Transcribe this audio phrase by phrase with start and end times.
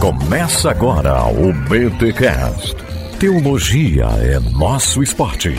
[0.00, 2.74] Começa agora o BTCast.
[3.18, 5.50] Teologia é nosso esporte.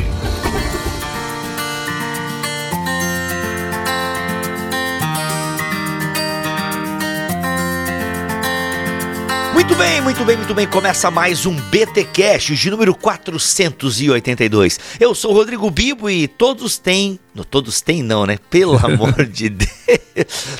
[9.53, 10.67] Muito bem, muito bem, muito bem.
[10.67, 14.79] Começa mais um BT Cash de número 482.
[14.99, 17.19] Eu sou o Rodrigo Bibo e todos têm.
[17.35, 18.39] Não, todos têm, não, né?
[18.49, 19.69] Pelo amor de Deus.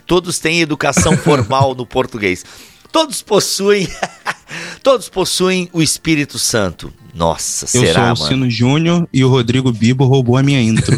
[0.06, 2.46] Todos têm educação formal no português.
[2.92, 3.88] Todos possuem.
[4.84, 6.92] todos possuem o Espírito Santo.
[7.14, 8.30] Nossa, Eu será, sou o?
[8.30, 10.98] Sino Júnior e o Rodrigo Bibo roubou a minha intro.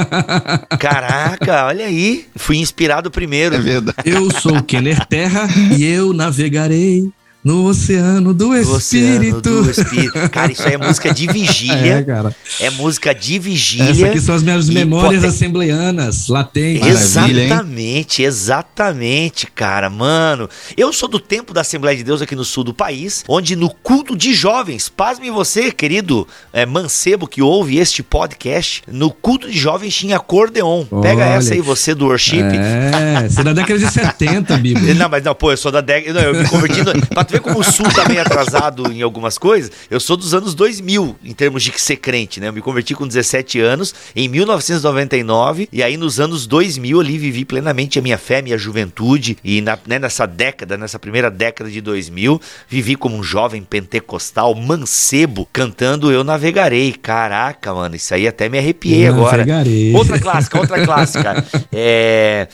[0.78, 2.26] Caraca, olha aí.
[2.36, 3.54] Fui inspirado primeiro.
[3.54, 3.98] é verdade.
[4.04, 7.10] Eu sou o Kenner Terra e eu navegarei
[7.46, 8.76] no oceano do oceano
[9.22, 9.62] Espírito.
[9.62, 10.30] do Espírito.
[10.30, 11.76] Cara, isso aí é música de vigília.
[11.96, 12.34] É, cara.
[12.58, 13.90] É música de vigília.
[13.90, 17.14] Essas aqui são as minhas memórias poten- assembleianas, latentes.
[17.14, 17.46] Maravilha, hein?
[17.46, 19.88] Exatamente, exatamente, cara.
[19.88, 23.54] Mano, eu sou do tempo da Assembleia de Deus aqui no sul do país, onde
[23.54, 29.48] no culto de jovens, pasme você, querido é, mancebo que ouve este podcast, no culto
[29.50, 30.84] de jovens tinha acordeon.
[31.02, 31.34] Pega Olha.
[31.36, 32.40] essa aí, você do worship.
[32.42, 34.80] É, você é da década de 70, Bibo.
[34.94, 36.20] Não, mas não, pô, eu sou da década.
[36.22, 36.82] Eu me converti.
[36.82, 40.16] No, pra tu ver como o Sul tá meio atrasado em algumas coisas, eu sou
[40.16, 42.48] dos anos 2000, em termos de ser crente, né?
[42.48, 47.44] Eu me converti com 17 anos, em 1999, e aí nos anos 2000 ali vivi
[47.44, 51.70] plenamente a minha fé, a minha juventude, e na- né, nessa década, nessa primeira década
[51.70, 56.92] de 2000, vivi como um jovem pentecostal, mancebo, cantando Eu Navegarei.
[56.92, 59.38] Caraca, mano, isso aí até me arrepiei Eu agora.
[59.38, 59.94] navegarei.
[59.94, 61.44] Outra clássica, outra clássica.
[61.72, 62.48] É.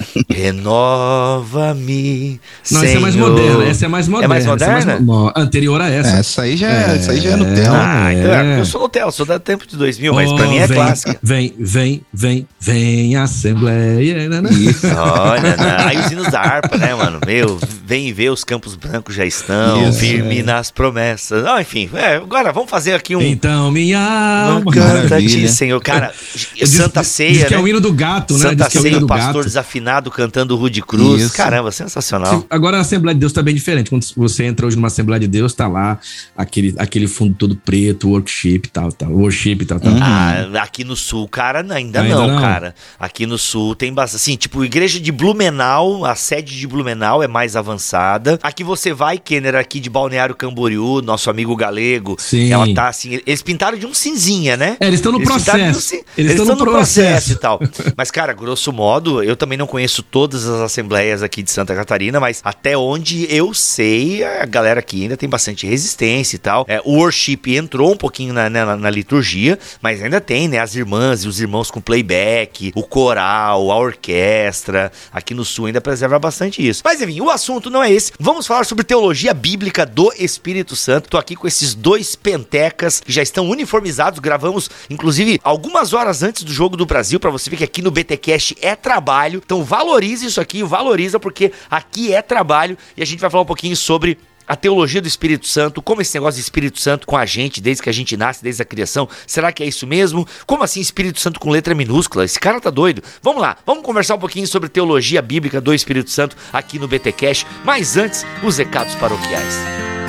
[1.03, 2.41] Renova-me.
[2.71, 3.65] Não, essa é mais moderna.
[3.65, 4.25] Essa é mais moderna.
[4.25, 5.33] É mais essa moderna?
[5.37, 6.17] anterior a essa.
[6.17, 7.79] Essa aí já é, essa aí já é Nutella.
[7.83, 8.61] Ah, então é, É.
[8.61, 11.19] eu sou Nutella, sou da tempo de 2000, mas Oh, pra mim é vem, clássica.
[11.23, 14.29] Vem, vem, vem, vem, Assembleia.
[14.29, 14.51] né, né?
[14.97, 15.77] Olha, né?
[15.87, 17.19] aí os hinos da harpa, né, mano?
[17.27, 21.45] Meu, vem ver os campos brancos já estão, Isso, firme nas promessas.
[21.45, 23.21] Não, enfim, é, agora vamos fazer aqui um.
[23.23, 24.73] Então, minha alma.
[24.73, 25.49] Canta-te, Maravilha.
[25.49, 25.81] Senhor.
[25.81, 26.13] Cara,
[26.55, 27.63] Diz- Santa diz Ceia, que é né?
[27.63, 28.41] o hino do gato, né?
[28.41, 29.45] Santa Diz é o Ceia, o do pastor gato.
[29.45, 31.23] desafinado cantando Rude Cruz.
[31.23, 31.35] Isso.
[31.37, 32.45] Caramba, sensacional.
[32.49, 33.91] Agora a Assembleia de Deus tá bem diferente.
[33.91, 35.99] Quando você entra hoje numa Assembleia de Deus, tá lá
[36.37, 39.11] aquele, aquele fundo todo preto, worship e tal, tal.
[39.11, 39.93] Worship e tal, tal.
[40.01, 42.41] Ah, aqui no sul, cara, ainda, Ainda não, não?
[42.41, 42.75] cara.
[42.99, 44.21] Aqui no sul tem bastante.
[44.21, 48.39] Assim, tipo, igreja de Blumenau, a sede de Blumenau é mais avançada.
[48.43, 52.17] Aqui você vai, Kenner, aqui de Balneário Camboriú, nosso amigo galego.
[52.19, 52.53] Sim.
[52.53, 53.21] Ela tá assim.
[53.27, 54.77] Eles pintaram de um cinzinha, né?
[54.81, 55.81] É, eles estão no pintaram de um processo.
[55.81, 57.33] cin- Eles estão no processo.
[57.33, 57.61] e tal.
[57.97, 62.21] Mas, cara, grosso modo, eu também não conheço todas as assembleias aqui de Santa Catarina,
[62.21, 66.65] mas até onde eu sei, a galera aqui ainda tem bastante resistência e tal.
[66.69, 70.59] É, o worship entrou um pouquinho na, na, na liturgia, mas ainda tem, né?
[70.59, 74.91] As irmãs e os irmãos com playback, o coral, a orquestra.
[75.13, 76.83] Aqui no sul ainda preserva bastante isso.
[76.85, 78.13] Mas enfim, o assunto não é esse.
[78.19, 81.09] Vamos falar sobre teologia bíblica do Espírito Santo.
[81.09, 84.19] Tô aqui com esses dois pentecas que já estão uniformizados.
[84.19, 87.93] Gravamos, inclusive, algumas horas antes do jogo do Brasil, pra você ver que aqui no
[87.93, 89.41] BTcast é trabalho.
[89.45, 93.47] Então valorize isso aqui, valoriza, porque aqui é trabalho e a gente vai falar um
[93.47, 97.25] pouquinho sobre a teologia do Espírito Santo, como esse negócio de Espírito Santo com a
[97.25, 100.27] gente, desde que a gente nasce, desde a criação, será que é isso mesmo?
[100.47, 102.25] Como assim Espírito Santo com letra minúscula?
[102.25, 103.03] Esse cara tá doido.
[103.23, 107.13] Vamos lá, vamos conversar um pouquinho sobre teologia bíblica do Espírito Santo aqui no BT
[107.13, 110.02] Cash, mas antes, os recados paroquiais.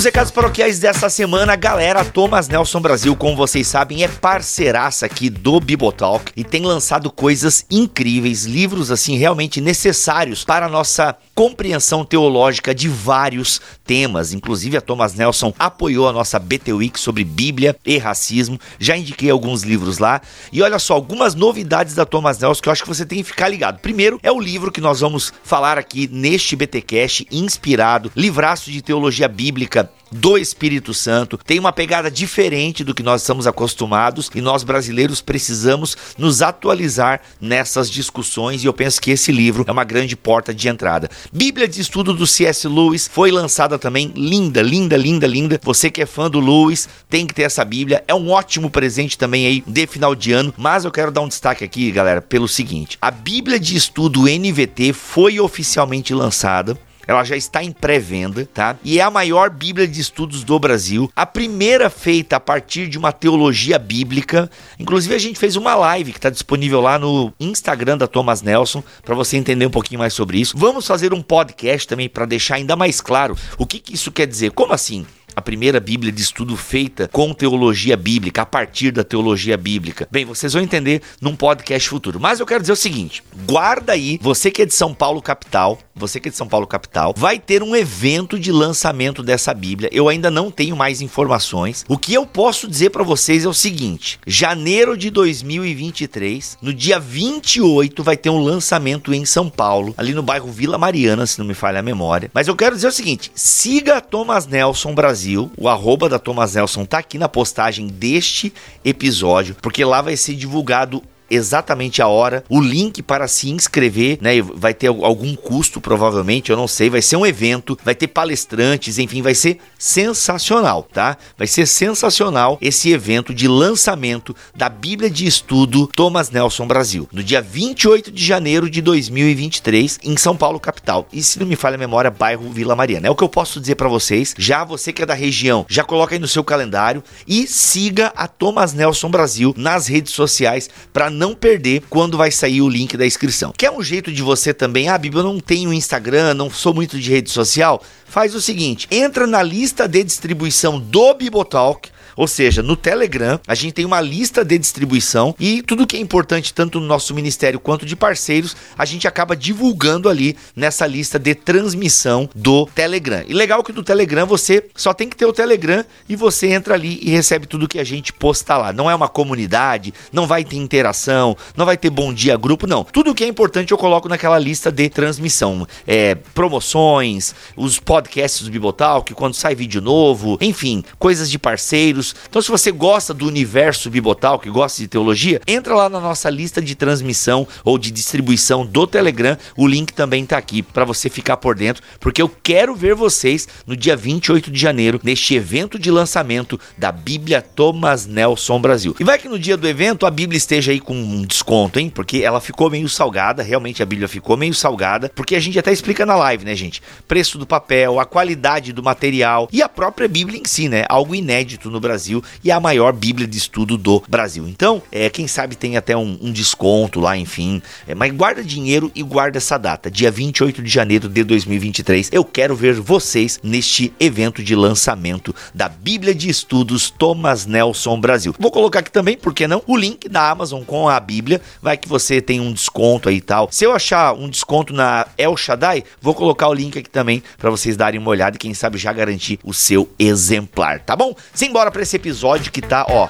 [0.00, 5.28] Nos recados paroquiais dessa semana, galera, Thomas Nelson Brasil, como vocês sabem, é parceiraça aqui
[5.28, 12.02] do Bibotalk e tem lançado coisas incríveis, livros assim realmente necessários para a nossa compreensão
[12.02, 14.32] teológica de vários temas.
[14.32, 18.58] Inclusive a Thomas Nelson apoiou a nossa BT Week sobre Bíblia e racismo.
[18.78, 20.22] Já indiquei alguns livros lá.
[20.50, 23.24] E olha só, algumas novidades da Thomas Nelson que eu acho que você tem que
[23.24, 23.80] ficar ligado.
[23.80, 29.28] Primeiro é o livro que nós vamos falar aqui neste BTcast, inspirado, livraço de teologia
[29.28, 31.38] bíblica do Espírito Santo.
[31.38, 37.20] Tem uma pegada diferente do que nós estamos acostumados e nós brasileiros precisamos nos atualizar
[37.40, 41.10] nessas discussões e eu penso que esse livro é uma grande porta de entrada.
[41.32, 42.66] Bíblia de Estudo do C.S.
[42.66, 45.60] Lewis foi lançada também, linda, linda, linda, linda.
[45.62, 48.02] Você que é fã do Lewis tem que ter essa Bíblia.
[48.06, 51.28] É um ótimo presente também aí de final de ano, mas eu quero dar um
[51.28, 56.76] destaque aqui, galera, pelo seguinte: a Bíblia de Estudo NVT foi oficialmente lançada.
[57.10, 58.76] Ela já está em pré-venda, tá?
[58.84, 61.10] E é a maior Bíblia de estudos do Brasil.
[61.16, 64.48] A primeira feita a partir de uma teologia bíblica.
[64.78, 68.80] Inclusive, a gente fez uma live que está disponível lá no Instagram da Thomas Nelson,
[69.04, 70.56] para você entender um pouquinho mais sobre isso.
[70.56, 74.28] Vamos fazer um podcast também para deixar ainda mais claro o que, que isso quer
[74.28, 74.52] dizer.
[74.52, 75.04] Como assim?
[75.40, 80.06] A primeira Bíblia de estudo feita com teologia bíblica, a partir da teologia bíblica.
[80.10, 82.20] Bem, vocês vão entender num podcast futuro.
[82.20, 85.78] Mas eu quero dizer o seguinte: guarda aí, você que é de São Paulo capital,
[85.94, 89.88] você que é de São Paulo capital, vai ter um evento de lançamento dessa Bíblia.
[89.92, 91.84] Eu ainda não tenho mais informações.
[91.88, 97.00] O que eu posso dizer para vocês é o seguinte: janeiro de 2023, no dia
[97.00, 101.46] 28 vai ter um lançamento em São Paulo, ali no bairro Vila Mariana, se não
[101.46, 102.30] me falha a memória.
[102.34, 106.84] Mas eu quero dizer o seguinte: siga Thomas Nelson Brasil, o arroba da Thomas Nelson
[106.84, 108.52] tá aqui na postagem deste
[108.84, 114.42] episódio, porque lá vai ser divulgado exatamente a hora, o link para se inscrever, né?
[114.42, 116.90] Vai ter algum custo, provavelmente, eu não sei.
[116.90, 121.16] Vai ser um evento, vai ter palestrantes, enfim, vai ser sensacional, tá?
[121.38, 127.22] Vai ser sensacional esse evento de lançamento da Bíblia de Estudo Thomas Nelson Brasil, no
[127.22, 131.06] dia 28 de janeiro de 2023, em São Paulo, capital.
[131.12, 133.06] E se não me falha a memória, bairro Vila Mariana.
[133.06, 134.34] É o que eu posso dizer para vocês.
[134.36, 138.26] Já você que é da região, já coloca aí no seu calendário e siga a
[138.26, 143.04] Thomas Nelson Brasil nas redes sociais para não perder quando vai sair o link da
[143.04, 143.52] inscrição.
[143.54, 144.88] Quer um jeito de você também?
[144.88, 147.82] Ah, Bíblia, eu não tenho Instagram, não sou muito de rede social.
[148.06, 151.90] Faz o seguinte: entra na lista de distribuição do Bibotalk
[152.20, 156.00] ou seja, no Telegram, a gente tem uma lista de distribuição e tudo que é
[156.00, 161.18] importante, tanto no nosso ministério quanto de parceiros, a gente acaba divulgando ali nessa lista
[161.18, 163.24] de transmissão do Telegram.
[163.26, 166.74] E legal que no Telegram você só tem que ter o Telegram e você entra
[166.74, 168.70] ali e recebe tudo que a gente posta lá.
[168.70, 172.84] Não é uma comunidade, não vai ter interação, não vai ter bom dia grupo, não.
[172.84, 175.66] Tudo que é importante eu coloco naquela lista de transmissão.
[175.86, 182.40] É, promoções, os podcasts do Bibotalk, quando sai vídeo novo, enfim, coisas de parceiros, então,
[182.40, 186.60] se você gosta do universo bibotal, que gosta de teologia, entra lá na nossa lista
[186.60, 189.36] de transmissão ou de distribuição do Telegram.
[189.56, 193.48] O link também está aqui para você ficar por dentro, porque eu quero ver vocês
[193.66, 198.94] no dia 28 de janeiro, neste evento de lançamento da Bíblia Thomas Nelson Brasil.
[198.98, 201.90] E vai que no dia do evento a Bíblia esteja aí com um desconto, hein?
[201.90, 205.72] Porque ela ficou meio salgada, realmente a Bíblia ficou meio salgada, porque a gente até
[205.72, 206.82] explica na live, né, gente?
[207.06, 210.84] Preço do papel, a qualidade do material e a própria Bíblia em si, né?
[210.88, 211.89] Algo inédito no Brasil.
[211.90, 214.46] Brasil e a maior Bíblia de estudo do Brasil.
[214.46, 217.60] Então, é, quem sabe tem até um, um desconto lá, enfim.
[217.86, 222.10] É, mas guarda dinheiro e guarda essa data, dia 28 de janeiro de 2023.
[222.12, 228.34] Eu quero ver vocês neste evento de lançamento da Bíblia de Estudos Thomas Nelson Brasil.
[228.38, 231.40] Vou colocar aqui também, por que não, o link da Amazon com a Bíblia.
[231.60, 233.48] Vai que você tem um desconto aí e tal.
[233.50, 237.50] Se eu achar um desconto na El Shaddai, vou colocar o link aqui também para
[237.50, 241.14] vocês darem uma olhada e quem sabe já garantir o seu exemplar, tá bom?
[241.34, 243.08] Simbora para esse episódio que tá, ó,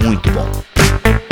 [0.00, 1.23] muito bom.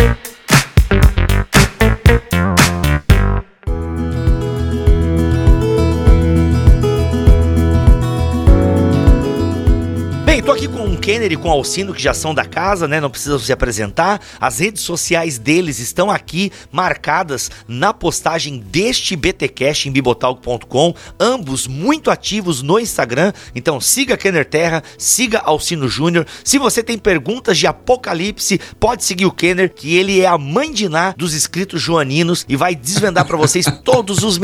[10.32, 12.88] Bem, tô aqui com o Kenner e com o Alcino, que já são da casa,
[12.88, 13.02] né?
[13.02, 14.18] Não precisam se apresentar.
[14.40, 20.94] As redes sociais deles estão aqui marcadas na postagem deste BTcast em bibotalk.com.
[21.20, 23.34] Ambos muito ativos no Instagram.
[23.54, 26.26] Então siga Kenner Terra, siga Alcino Júnior.
[26.42, 30.72] Se você tem perguntas de Apocalipse, pode seguir o Kenner, que ele é a mãe
[30.72, 34.40] de Ná dos escritos joaninos e vai desvendar para vocês todos os,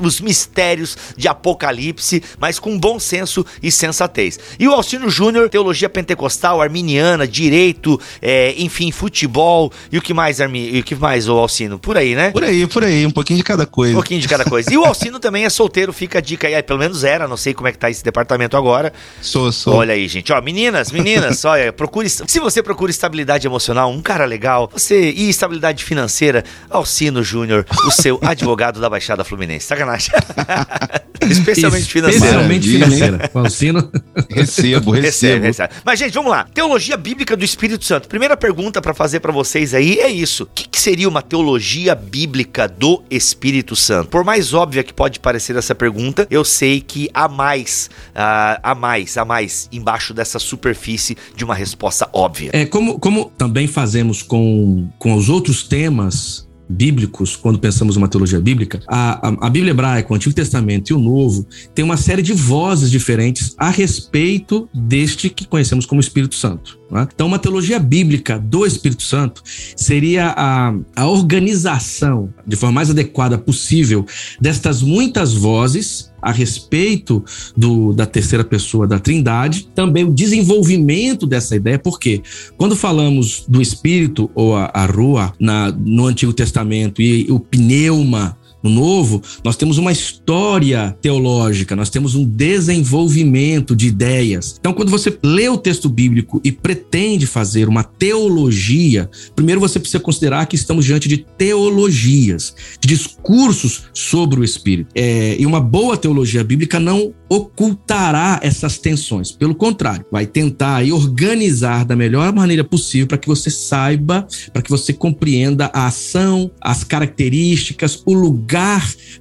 [0.00, 4.38] os mistérios de Apocalipse, mas com bom senso e sensatez.
[4.56, 9.72] E o Alcino Júnior Júnior, teologia pentecostal, arminiana, direito, é, enfim, futebol.
[9.90, 10.76] E o que mais, Armi?
[10.76, 11.78] E o que mais, o Alcino?
[11.78, 12.30] Por aí, né?
[12.30, 13.92] Por aí, por aí, um pouquinho de cada coisa.
[13.92, 14.70] Um pouquinho de cada coisa.
[14.70, 16.62] E o Alcino também é solteiro, fica a dica aí.
[16.62, 18.92] Pelo menos era, não sei como é que tá esse departamento agora.
[19.22, 19.76] Sou, sou.
[19.76, 20.30] Olha aí, gente.
[20.32, 22.10] Ó, meninas, meninas, olha, procure.
[22.10, 27.90] Se você procura estabilidade emocional, um cara legal, você e estabilidade financeira, Alcino Júnior, o
[27.90, 29.66] seu advogado da Baixada Fluminense.
[29.66, 30.10] Sacanagem.
[31.22, 32.26] Especialmente financeira.
[32.26, 33.30] Especialmente financeira.
[33.32, 33.90] Alcino.
[34.28, 35.74] Recebo, recebo recebe, recebe.
[35.84, 36.44] Mas, gente, vamos lá.
[36.52, 38.08] Teologia bíblica do Espírito Santo.
[38.08, 40.44] Primeira pergunta para fazer para vocês aí é isso.
[40.44, 44.08] O que, que, seria uma teologia bíblica do Espírito Santo?
[44.08, 48.74] Por mais óbvia que pode parecer essa pergunta, eu sei que há mais, uh, há
[48.74, 52.50] mais, há mais embaixo dessa superfície de uma resposta óbvia.
[52.52, 58.40] É, como, como também fazemos com, com os outros temas bíblicos, quando pensamos uma teologia
[58.40, 62.22] bíblica, a, a, a, Bíblia hebraica, o Antigo Testamento e o Novo tem uma série
[62.22, 66.81] de vozes diferentes a respeito deste que conhecemos como Espírito Santo.
[66.92, 67.08] Né?
[67.12, 69.42] Então, uma teologia bíblica do Espírito Santo
[69.74, 74.04] seria a, a organização de forma mais adequada possível
[74.38, 77.24] destas muitas vozes a respeito
[77.56, 82.22] do, da terceira pessoa da Trindade, também o desenvolvimento dessa ideia, porque
[82.56, 88.36] quando falamos do Espírito ou a, a Rua na, no Antigo Testamento e o pneuma
[88.62, 94.56] No Novo, nós temos uma história teológica, nós temos um desenvolvimento de ideias.
[94.58, 100.00] Então, quando você lê o texto bíblico e pretende fazer uma teologia, primeiro você precisa
[100.00, 104.90] considerar que estamos diante de teologias, de discursos sobre o Espírito.
[104.94, 109.32] É, e uma boa teologia bíblica não ocultará essas tensões.
[109.32, 114.70] Pelo contrário, vai tentar organizar da melhor maneira possível para que você saiba, para que
[114.70, 118.51] você compreenda a ação, as características, o lugar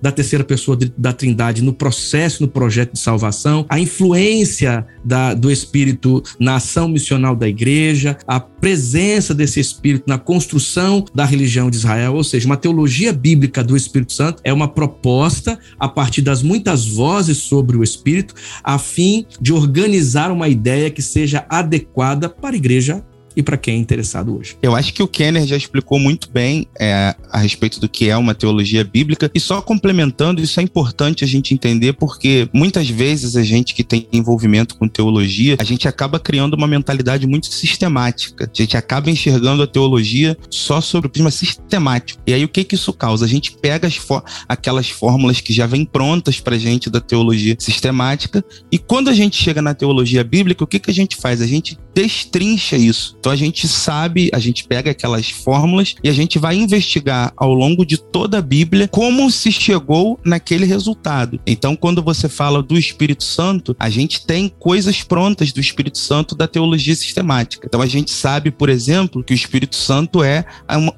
[0.01, 5.51] da terceira pessoa da Trindade no processo, no projeto de salvação, a influência da, do
[5.51, 11.77] Espírito na ação missional da igreja, a presença desse Espírito na construção da religião de
[11.77, 16.41] Israel, ou seja, uma teologia bíblica do Espírito Santo é uma proposta a partir das
[16.41, 22.55] muitas vozes sobre o Espírito, a fim de organizar uma ideia que seja adequada para
[22.55, 23.03] a igreja
[23.35, 24.57] e para quem é interessado hoje.
[24.61, 28.17] Eu acho que o Kenner já explicou muito bem é, a respeito do que é
[28.17, 33.35] uma teologia bíblica e só complementando, isso é importante a gente entender porque muitas vezes
[33.35, 38.49] a gente que tem envolvimento com teologia, a gente acaba criando uma mentalidade muito sistemática.
[38.53, 42.21] A gente acaba enxergando a teologia só sobre o prisma sistemático.
[42.25, 43.25] E aí o que que isso causa?
[43.25, 43.99] A gente pega as
[44.47, 49.41] aquelas fórmulas que já vêm prontas pra gente da teologia sistemática e quando a gente
[49.41, 51.41] chega na teologia bíblica, o que que a gente faz?
[51.41, 53.17] A gente destrincha isso.
[53.21, 57.53] Então a gente sabe, a gente pega aquelas fórmulas e a gente vai investigar ao
[57.53, 61.39] longo de toda a Bíblia como se chegou naquele resultado.
[61.45, 66.33] Então, quando você fala do Espírito Santo, a gente tem coisas prontas do Espírito Santo
[66.33, 67.67] da teologia sistemática.
[67.67, 70.43] Então a gente sabe, por exemplo, que o Espírito Santo é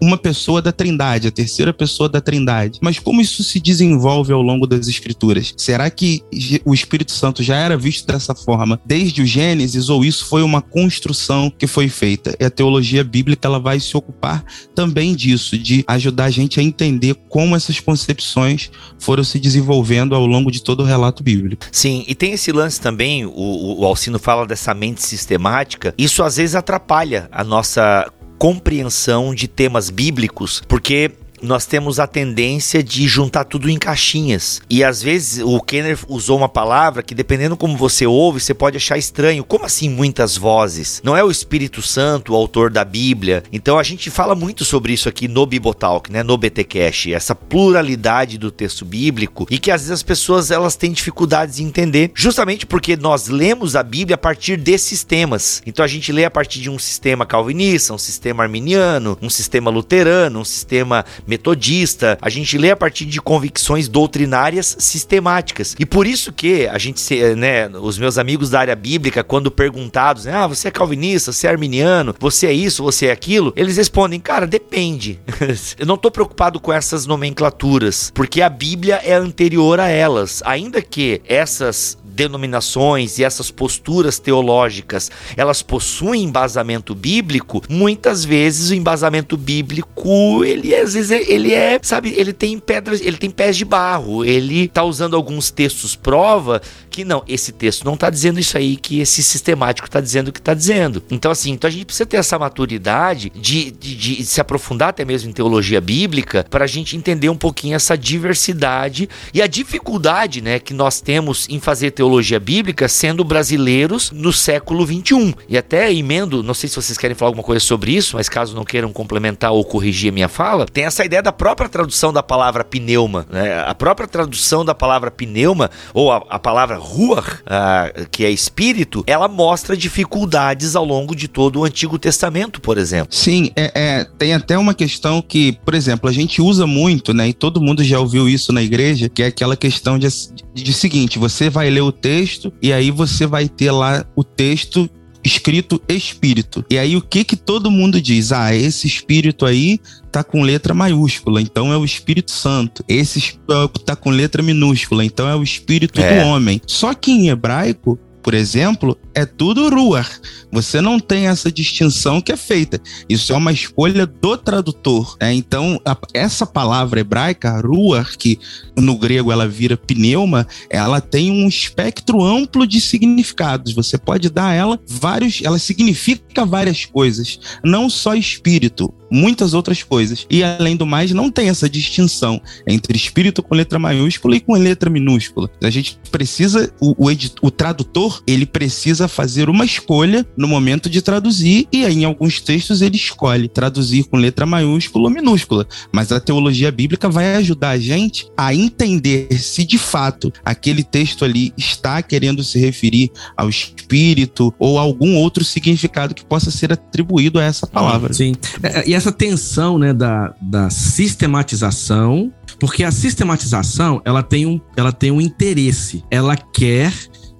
[0.01, 2.79] uma pessoa da Trindade, a terceira pessoa da Trindade.
[2.81, 5.53] Mas como isso se desenvolve ao longo das Escrituras?
[5.57, 6.23] Será que
[6.63, 10.61] o Espírito Santo já era visto dessa forma desde o Gênesis ou isso foi uma
[10.61, 12.12] construção que foi feita?
[12.13, 12.35] Feita.
[12.39, 14.43] E a teologia bíblica ela vai se ocupar
[14.75, 20.25] também disso, de ajudar a gente a entender como essas concepções foram se desenvolvendo ao
[20.25, 21.65] longo de todo o relato bíblico.
[21.71, 26.37] Sim, e tem esse lance também, o, o Alcino fala dessa mente sistemática, isso às
[26.37, 31.11] vezes atrapalha a nossa compreensão de temas bíblicos, porque
[31.43, 34.61] nós temos a tendência de juntar tudo em caixinhas.
[34.69, 38.77] E às vezes o Kenner usou uma palavra que, dependendo como você ouve, você pode
[38.77, 39.43] achar estranho.
[39.43, 41.01] Como assim muitas vozes?
[41.03, 43.43] Não é o Espírito Santo o autor da Bíblia?
[43.51, 46.23] Então a gente fala muito sobre isso aqui no Bibotalk, né?
[46.23, 50.91] No BTcast, essa pluralidade do texto bíblico e que às vezes as pessoas elas têm
[50.91, 55.61] dificuldades de entender, justamente porque nós lemos a Bíblia a partir desses temas.
[55.65, 59.69] Então a gente lê a partir de um sistema calvinista, um sistema arminiano, um sistema
[59.69, 65.75] luterano, um sistema metodista, a gente lê a partir de convicções doutrinárias sistemáticas.
[65.79, 67.03] E por isso que a gente,
[67.35, 71.47] né, os meus amigos da área bíblica, quando perguntados, né, ah, você é calvinista, você
[71.47, 75.19] é arminiano, você é isso, você é aquilo, eles respondem, cara, depende.
[75.77, 80.81] Eu não tô preocupado com essas nomenclaturas, porque a Bíblia é anterior a elas, ainda
[80.81, 89.35] que essas denominações e essas posturas teológicas, elas possuem embasamento bíblico, muitas vezes o embasamento
[89.35, 94.23] bíblico, ele às vezes ele é, sabe, ele tem pedras, ele tem pés de barro,
[94.23, 98.75] ele tá usando alguns textos prova que não, esse texto não tá dizendo isso aí
[98.75, 101.01] que esse sistemático tá dizendo o que tá dizendo.
[101.09, 105.03] Então assim, então a gente precisa ter essa maturidade de, de, de se aprofundar até
[105.03, 110.41] mesmo em teologia bíblica para a gente entender um pouquinho essa diversidade e a dificuldade,
[110.41, 115.33] né, que nós temos em fazer teologia teologia bíblica sendo brasileiros no século 21.
[115.47, 118.53] E até emendo, não sei se vocês querem falar alguma coisa sobre isso, mas caso
[118.53, 122.21] não queiram complementar ou corrigir a minha fala, tem essa ideia da própria tradução da
[122.21, 123.25] palavra pneuma.
[123.31, 123.57] Né?
[123.65, 129.01] A própria tradução da palavra pneuma, ou a, a palavra ruach, uh, que é espírito,
[129.07, 133.15] ela mostra dificuldades ao longo de todo o Antigo Testamento, por exemplo.
[133.15, 137.29] Sim, é, é, tem até uma questão que, por exemplo, a gente usa muito, né?
[137.29, 140.07] E todo mundo já ouviu isso na igreja, que é aquela questão de,
[140.53, 144.23] de, de seguinte: você vai ler o texto e aí você vai ter lá o
[144.23, 144.89] texto
[145.23, 146.65] escrito espírito.
[146.69, 148.31] E aí o que que todo mundo diz?
[148.31, 149.79] Ah, esse espírito aí
[150.11, 152.83] tá com letra maiúscula, então é o Espírito Santo.
[152.87, 153.39] Esse
[153.85, 156.21] tá com letra minúscula, então é o espírito é.
[156.21, 156.61] do homem.
[156.67, 160.09] Só que em hebraico por exemplo, é tudo ruar.
[160.51, 162.81] Você não tem essa distinção que é feita.
[163.09, 165.17] Isso é uma escolha do tradutor.
[165.19, 165.33] Né?
[165.33, 168.39] Então, a, essa palavra hebraica, ruar, que
[168.77, 173.73] no grego ela vira pneuma, ela tem um espectro amplo de significados.
[173.73, 175.41] Você pode dar a ela vários.
[175.43, 180.25] Ela significa várias coisas, não só espírito muitas outras coisas.
[180.29, 184.53] E além do mais, não tem essa distinção entre espírito com letra maiúscula e com
[184.53, 185.49] letra minúscula.
[185.61, 191.01] A gente precisa, o, o, o tradutor, ele precisa fazer uma escolha no momento de
[191.01, 195.67] traduzir, e aí em alguns textos ele escolhe traduzir com letra maiúscula ou minúscula.
[195.91, 201.23] Mas a teologia bíblica vai ajudar a gente a entender se de fato aquele texto
[201.23, 207.39] ali está querendo se referir ao espírito ou algum outro significado que possa ser atribuído
[207.39, 208.13] a essa palavra.
[208.13, 208.33] Sim.
[208.61, 214.93] É, e essa tensão né, da, da sistematização, porque a sistematização ela tem, um, ela
[214.93, 216.93] tem um interesse, ela quer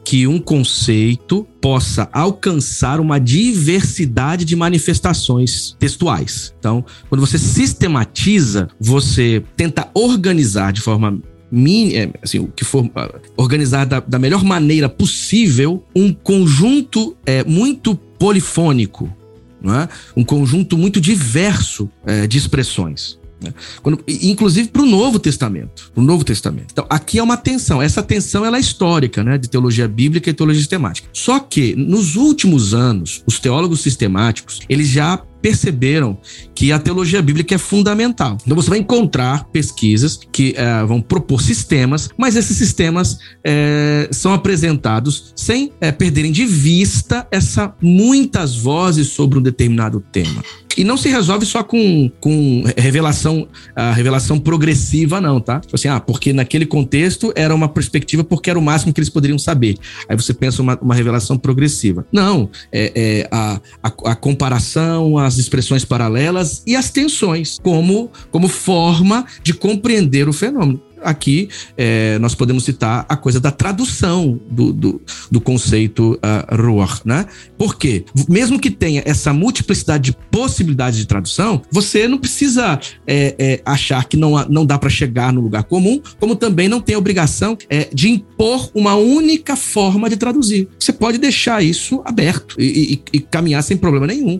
[0.03, 6.53] que um conceito possa alcançar uma diversidade de manifestações textuais.
[6.59, 11.21] Então, quando você sistematiza, você tenta organizar de forma
[11.93, 17.43] é, assim, o que for ah, organizar da, da, melhor maneira possível um conjunto é,
[17.45, 19.09] muito polifônico,
[19.65, 19.87] é?
[20.15, 23.17] um conjunto muito diverso é, de expressões.
[23.43, 23.53] Né?
[23.81, 25.91] Quando, inclusive para o Novo Testamento.
[25.95, 26.67] O Novo Testamento.
[26.71, 27.81] Então, aqui é uma tensão.
[27.81, 29.37] Essa tensão ela é histórica, né?
[29.37, 31.07] De teologia bíblica e teologia sistemática.
[31.11, 36.17] Só que, nos últimos anos, os teólogos sistemáticos, eles já perceberam
[36.55, 38.37] que a teologia bíblica é fundamental.
[38.45, 44.33] Então você vai encontrar pesquisas que é, vão propor sistemas, mas esses sistemas é, são
[44.33, 50.41] apresentados sem é, perderem de vista essa muitas vozes sobre um determinado tema.
[50.77, 55.59] E não se resolve só com, com revelação, a revelação progressiva, não, tá?
[55.59, 59.09] Tipo assim, ah, porque naquele contexto era uma perspectiva porque era o máximo que eles
[59.09, 59.77] poderiam saber.
[60.09, 62.05] Aí você pensa uma, uma revelação progressiva.
[62.11, 68.47] Não, é, é a, a, a, comparação, as expressões paralelas e as tensões como, como
[68.47, 74.73] forma de compreender o fenômeno aqui é, nós podemos citar a coisa da tradução do,
[74.73, 77.25] do, do conceito uh, Ruach, né?
[77.57, 78.05] Por quê?
[78.29, 84.05] Mesmo que tenha essa multiplicidade de possibilidades de tradução, você não precisa é, é, achar
[84.05, 87.57] que não, não dá para chegar no lugar comum, como também não tem a obrigação
[87.69, 90.67] é, de impor uma única forma de traduzir.
[90.79, 94.39] Você pode deixar isso aberto e, e, e caminhar sem problema nenhum.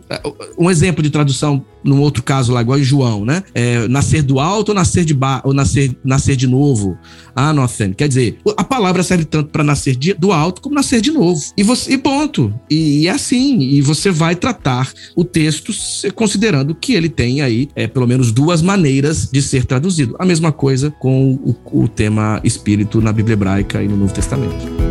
[0.57, 3.43] Um exemplo de tradução num outro caso lá, igual em João, né?
[3.53, 6.97] É, nascer do alto ou nascer de ba ou nascer, nascer de novo.
[7.35, 7.93] Ah, Anothen.
[7.93, 11.41] Quer dizer, a palavra serve tanto para nascer de, do alto como nascer de novo.
[11.57, 12.53] E você e ponto.
[12.69, 13.59] E, e, é assim.
[13.59, 15.73] E você vai tratar o texto
[16.15, 20.15] considerando que ele tem aí é, pelo menos duas maneiras de ser traduzido.
[20.19, 24.82] A mesma coisa com o, o tema espírito na Bíblia hebraica e no Novo Testamento.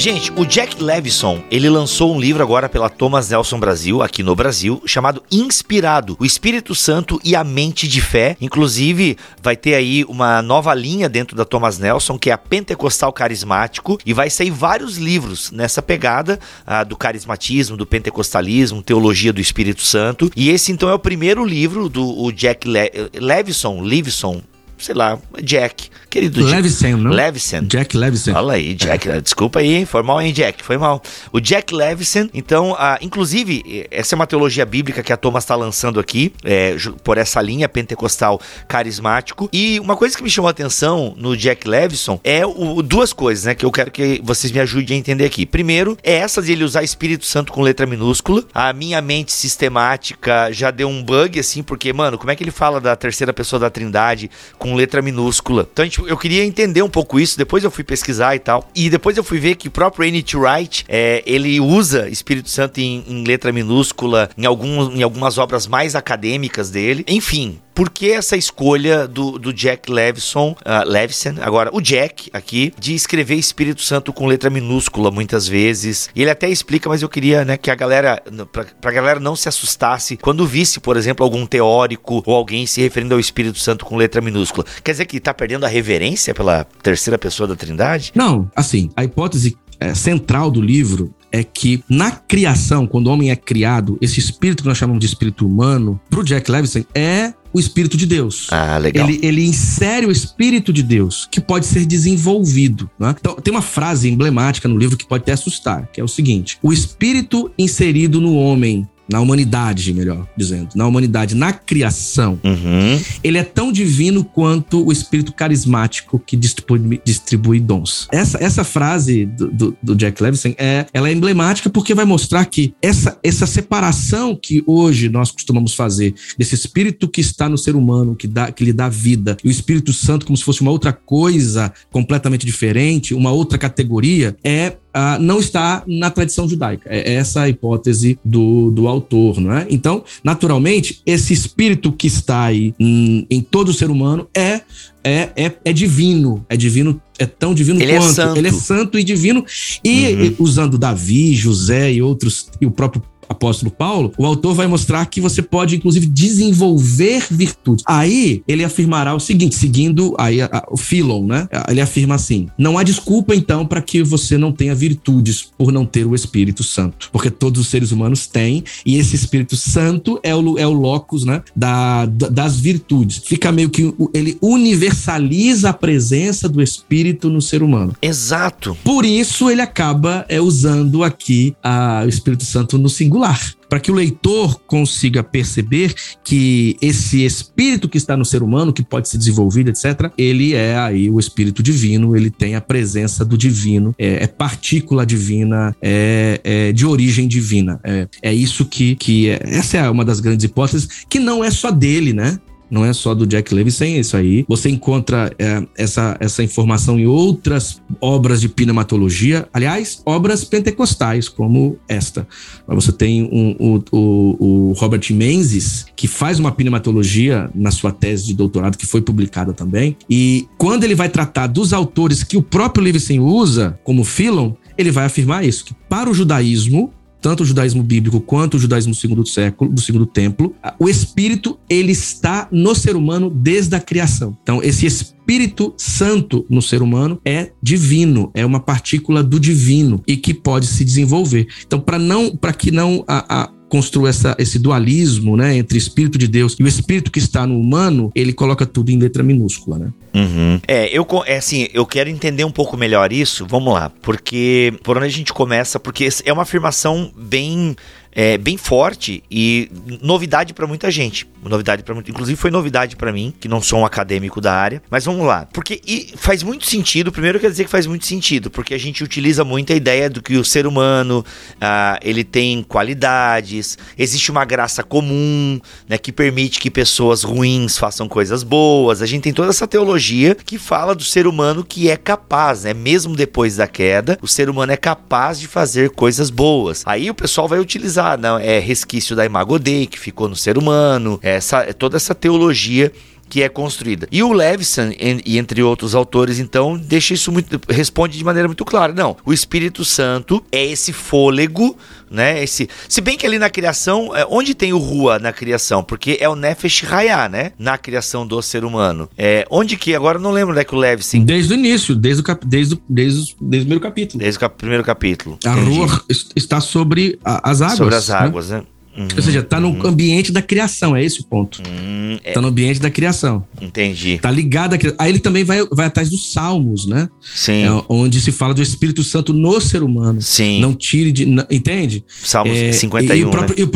[0.00, 4.34] Gente, o Jack Levison, ele lançou um livro agora pela Thomas Nelson Brasil, aqui no
[4.34, 8.34] Brasil, chamado Inspirado, o Espírito Santo e a Mente de Fé.
[8.40, 13.12] Inclusive, vai ter aí uma nova linha dentro da Thomas Nelson, que é a Pentecostal
[13.12, 19.40] Carismático, e vai sair vários livros nessa pegada ah, do carismatismo, do pentecostalismo, teologia do
[19.42, 20.30] Espírito Santo.
[20.34, 24.40] E esse então é o primeiro livro do Jack Le Levison, Levison,
[24.78, 25.90] sei lá, Jack.
[26.10, 27.12] Querido Levison, não?
[27.12, 27.62] Levison.
[27.62, 28.32] Jack Levison.
[28.32, 29.08] Fala aí, Jack.
[29.08, 29.20] É.
[29.20, 30.64] Desculpa aí, foi mal, hein, Jack?
[30.64, 31.00] Foi mal.
[31.32, 35.54] O Jack Levison, então, ah, inclusive, essa é uma teologia bíblica que a Thomas está
[35.54, 39.48] lançando aqui, é, por essa linha pentecostal carismático.
[39.52, 43.44] E uma coisa que me chamou a atenção no Jack Levison é o, duas coisas,
[43.44, 45.46] né, que eu quero que vocês me ajudem a entender aqui.
[45.46, 48.42] Primeiro, é essa de ele usar Espírito Santo com letra minúscula.
[48.52, 52.50] A minha mente sistemática já deu um bug, assim, porque, mano, como é que ele
[52.50, 55.68] fala da terceira pessoa da Trindade com letra minúscula?
[55.70, 58.68] Então, a gente eu queria entender um pouco isso, depois eu fui pesquisar e tal.
[58.74, 60.36] E depois eu fui ver que o próprio N.T.
[60.36, 65.94] Wright, é, ele usa Espírito Santo em, em letra minúscula em, em algumas obras mais
[65.94, 67.04] acadêmicas dele.
[67.08, 72.74] Enfim, por que essa escolha do, do Jack Levison, uh, Levison, agora o Jack aqui,
[72.78, 76.10] de escrever Espírito Santo com letra minúscula muitas vezes?
[76.14, 79.34] E ele até explica, mas eu queria, né, que a galera, pra, pra galera não
[79.34, 83.86] se assustasse quando visse, por exemplo, algum teórico ou alguém se referindo ao Espírito Santo
[83.86, 84.66] com letra minúscula.
[84.84, 88.12] Quer dizer que tá perdendo a reverência pela terceira pessoa da Trindade?
[88.14, 93.30] Não, assim, a hipótese é, central do livro é que na criação, quando o homem
[93.30, 97.58] é criado, esse espírito que nós chamamos de espírito humano, pro Jack Levison, é o
[97.58, 98.46] Espírito de Deus.
[98.50, 99.08] Ah, legal.
[99.08, 102.90] Ele, ele insere o Espírito de Deus, que pode ser desenvolvido.
[102.98, 103.14] Né?
[103.18, 106.58] Então, tem uma frase emblemática no livro que pode até assustar, que é o seguinte:
[106.62, 113.00] o Espírito inserido no homem na humanidade, melhor dizendo, na humanidade, na criação, Uhum.
[113.22, 118.06] ele é tão divino quanto o espírito carismático que distribui, distribui dons.
[118.12, 122.44] Essa, essa frase do, do, do Jack Levison é, ela é emblemática porque vai mostrar
[122.46, 127.74] que essa, essa separação que hoje nós costumamos fazer desse espírito que está no ser
[127.74, 130.70] humano, que, dá, que lhe dá vida, e o Espírito Santo como se fosse uma
[130.70, 136.88] outra coisa completamente diferente, uma outra categoria, é ah, não está na tradição judaica.
[136.90, 139.66] É essa a hipótese do, do autor, não é?
[139.70, 144.60] Então, naturalmente, esse espírito que está aí em, em todo ser humano é,
[145.02, 146.44] é, é, é divino.
[146.48, 148.12] É divino, é tão divino Ele é quanto.
[148.12, 148.36] santo.
[148.38, 149.44] Ele é santo e divino.
[149.84, 150.34] E Uhum.
[150.40, 155.20] usando Davi, José e outros, e o próprio apóstolo Paulo, o autor vai mostrar que
[155.20, 157.84] você pode, inclusive, desenvolver virtudes.
[157.86, 161.48] Aí ele afirmará o seguinte, seguindo aí a- a- o Philon, né?
[161.68, 165.84] Ele afirma assim: não há desculpa, então, para que você não tenha virtudes por não
[165.86, 167.08] ter o Espírito Santo.
[167.12, 171.24] Porque todos os seres humanos têm, e esse Espírito Santo é o, é o locus,
[171.24, 171.42] né?
[171.54, 173.22] Da, da- das virtudes.
[173.24, 177.94] Fica meio que ele universaliza a presença do Espírito no ser humano.
[178.02, 178.76] Exato.
[178.82, 182.88] Por isso ele acaba é, usando aqui a- o Espírito Santo no
[183.20, 183.38] singular.
[183.68, 188.82] Para que o leitor consiga perceber que esse espírito que está no ser humano, que
[188.82, 193.38] pode ser desenvolvido, etc., ele é aí o espírito divino, ele tem a presença do
[193.38, 197.78] divino, é, é partícula divina, é, é de origem divina.
[197.84, 201.50] É, é isso que, que é, essa é uma das grandes hipóteses, que não é
[201.50, 202.40] só dele, né?
[202.70, 204.44] Não é só do Jack Levison, é isso aí.
[204.48, 211.76] Você encontra é, essa, essa informação em outras obras de pneumatologia, aliás, obras pentecostais, como
[211.88, 212.26] esta.
[212.68, 218.26] Você tem um- o, o- o Robert Menzies, que faz uma pneumatologia na sua tese
[218.26, 219.96] de doutorado, que foi publicada também.
[220.08, 224.90] E quando ele vai tratar dos autores que o próprio Levison usa, como Philon, ele
[224.90, 228.98] vai afirmar isso, que para o judaísmo, tanto o judaísmo bíblico quanto o judaísmo do
[228.98, 234.36] segundo século, do segundo templo, o espírito ele está no ser humano desde a criação.
[234.42, 240.16] Então, esse espírito santo no ser humano é divino, é uma partícula do divino e
[240.16, 241.46] que pode se desenvolver.
[241.66, 246.18] Então, para não, para que não a, a construa essa, esse dualismo, né, entre espírito
[246.18, 249.78] de Deus e o espírito que está no humano, ele coloca tudo em letra minúscula,
[249.78, 249.88] né?
[250.12, 250.60] Uhum.
[250.66, 253.46] É, eu é assim, eu quero entender um pouco melhor isso.
[253.48, 255.78] Vamos lá, porque por onde a gente começa?
[255.78, 257.76] Porque é uma afirmação bem
[258.12, 259.70] é, bem forte e
[260.02, 261.28] novidade pra muita gente.
[261.42, 264.82] Novidade para inclusive foi novidade pra mim, que não sou um acadêmico da área.
[264.90, 265.80] Mas vamos lá, porque
[266.16, 267.10] faz muito sentido.
[267.10, 270.10] Primeiro eu quero dizer que faz muito sentido, porque a gente utiliza muito a ideia
[270.10, 271.24] do que o ser humano
[271.60, 278.08] ah, ele tem qualidades, existe uma graça comum, né, que permite que pessoas ruins façam
[278.08, 279.02] coisas boas.
[279.02, 282.74] A gente tem toda essa teologia que fala do ser humano que é capaz, né,
[282.74, 286.82] mesmo depois da queda, o ser humano é capaz de fazer coisas boas.
[286.86, 290.58] Aí o pessoal vai utilizar, não, é resquício da Imago Dei que ficou no ser
[290.58, 292.92] humano, essa toda essa teologia
[293.28, 294.08] que é construída.
[294.10, 294.90] E o Levison,
[295.24, 297.60] e entre outros autores, então, deixa isso muito.
[297.68, 298.92] responde de maneira muito clara.
[298.92, 301.76] Não, o Espírito Santo é esse fôlego,
[302.10, 302.42] né?
[302.42, 302.68] Esse.
[302.88, 305.80] Se bem que ali na criação, é, onde tem o Rua na criação?
[305.80, 307.52] Porque é o Nefesh Hayah, né?
[307.56, 309.08] Na criação do ser humano.
[309.16, 309.94] É, onde que?
[309.94, 311.20] Agora eu não lembro onde é que o Levison.
[311.24, 314.18] Desde o início, desde o, cap, desde, o- desde, os- desde o primeiro capítulo.
[314.18, 315.38] Desde o cap- primeiro capítulo.
[315.46, 315.76] A Entendi.
[315.78, 317.76] rua est- está sobre a- as águas.
[317.78, 318.14] Sobre as né?
[318.16, 318.62] águas, né?
[319.00, 319.08] Uhum.
[319.16, 321.62] Ou seja, está no ambiente da criação, é esse o ponto.
[321.68, 323.44] Hum, é, Está no ambiente da criação.
[323.60, 324.10] entendi.
[324.14, 324.96] Está ligado à criação.
[325.00, 327.08] Aí ele também vai, vai atrás dos salmos, né?
[327.20, 327.64] Sim.
[327.64, 330.20] É, onde se fala do Espírito Santo no ser humano.
[330.20, 330.60] Sim.
[330.60, 331.24] Não tire de.
[331.26, 332.04] não- entende?
[332.22, 333.62] Salmos É, 51, e o próprio, né?
[333.62, 333.68] e o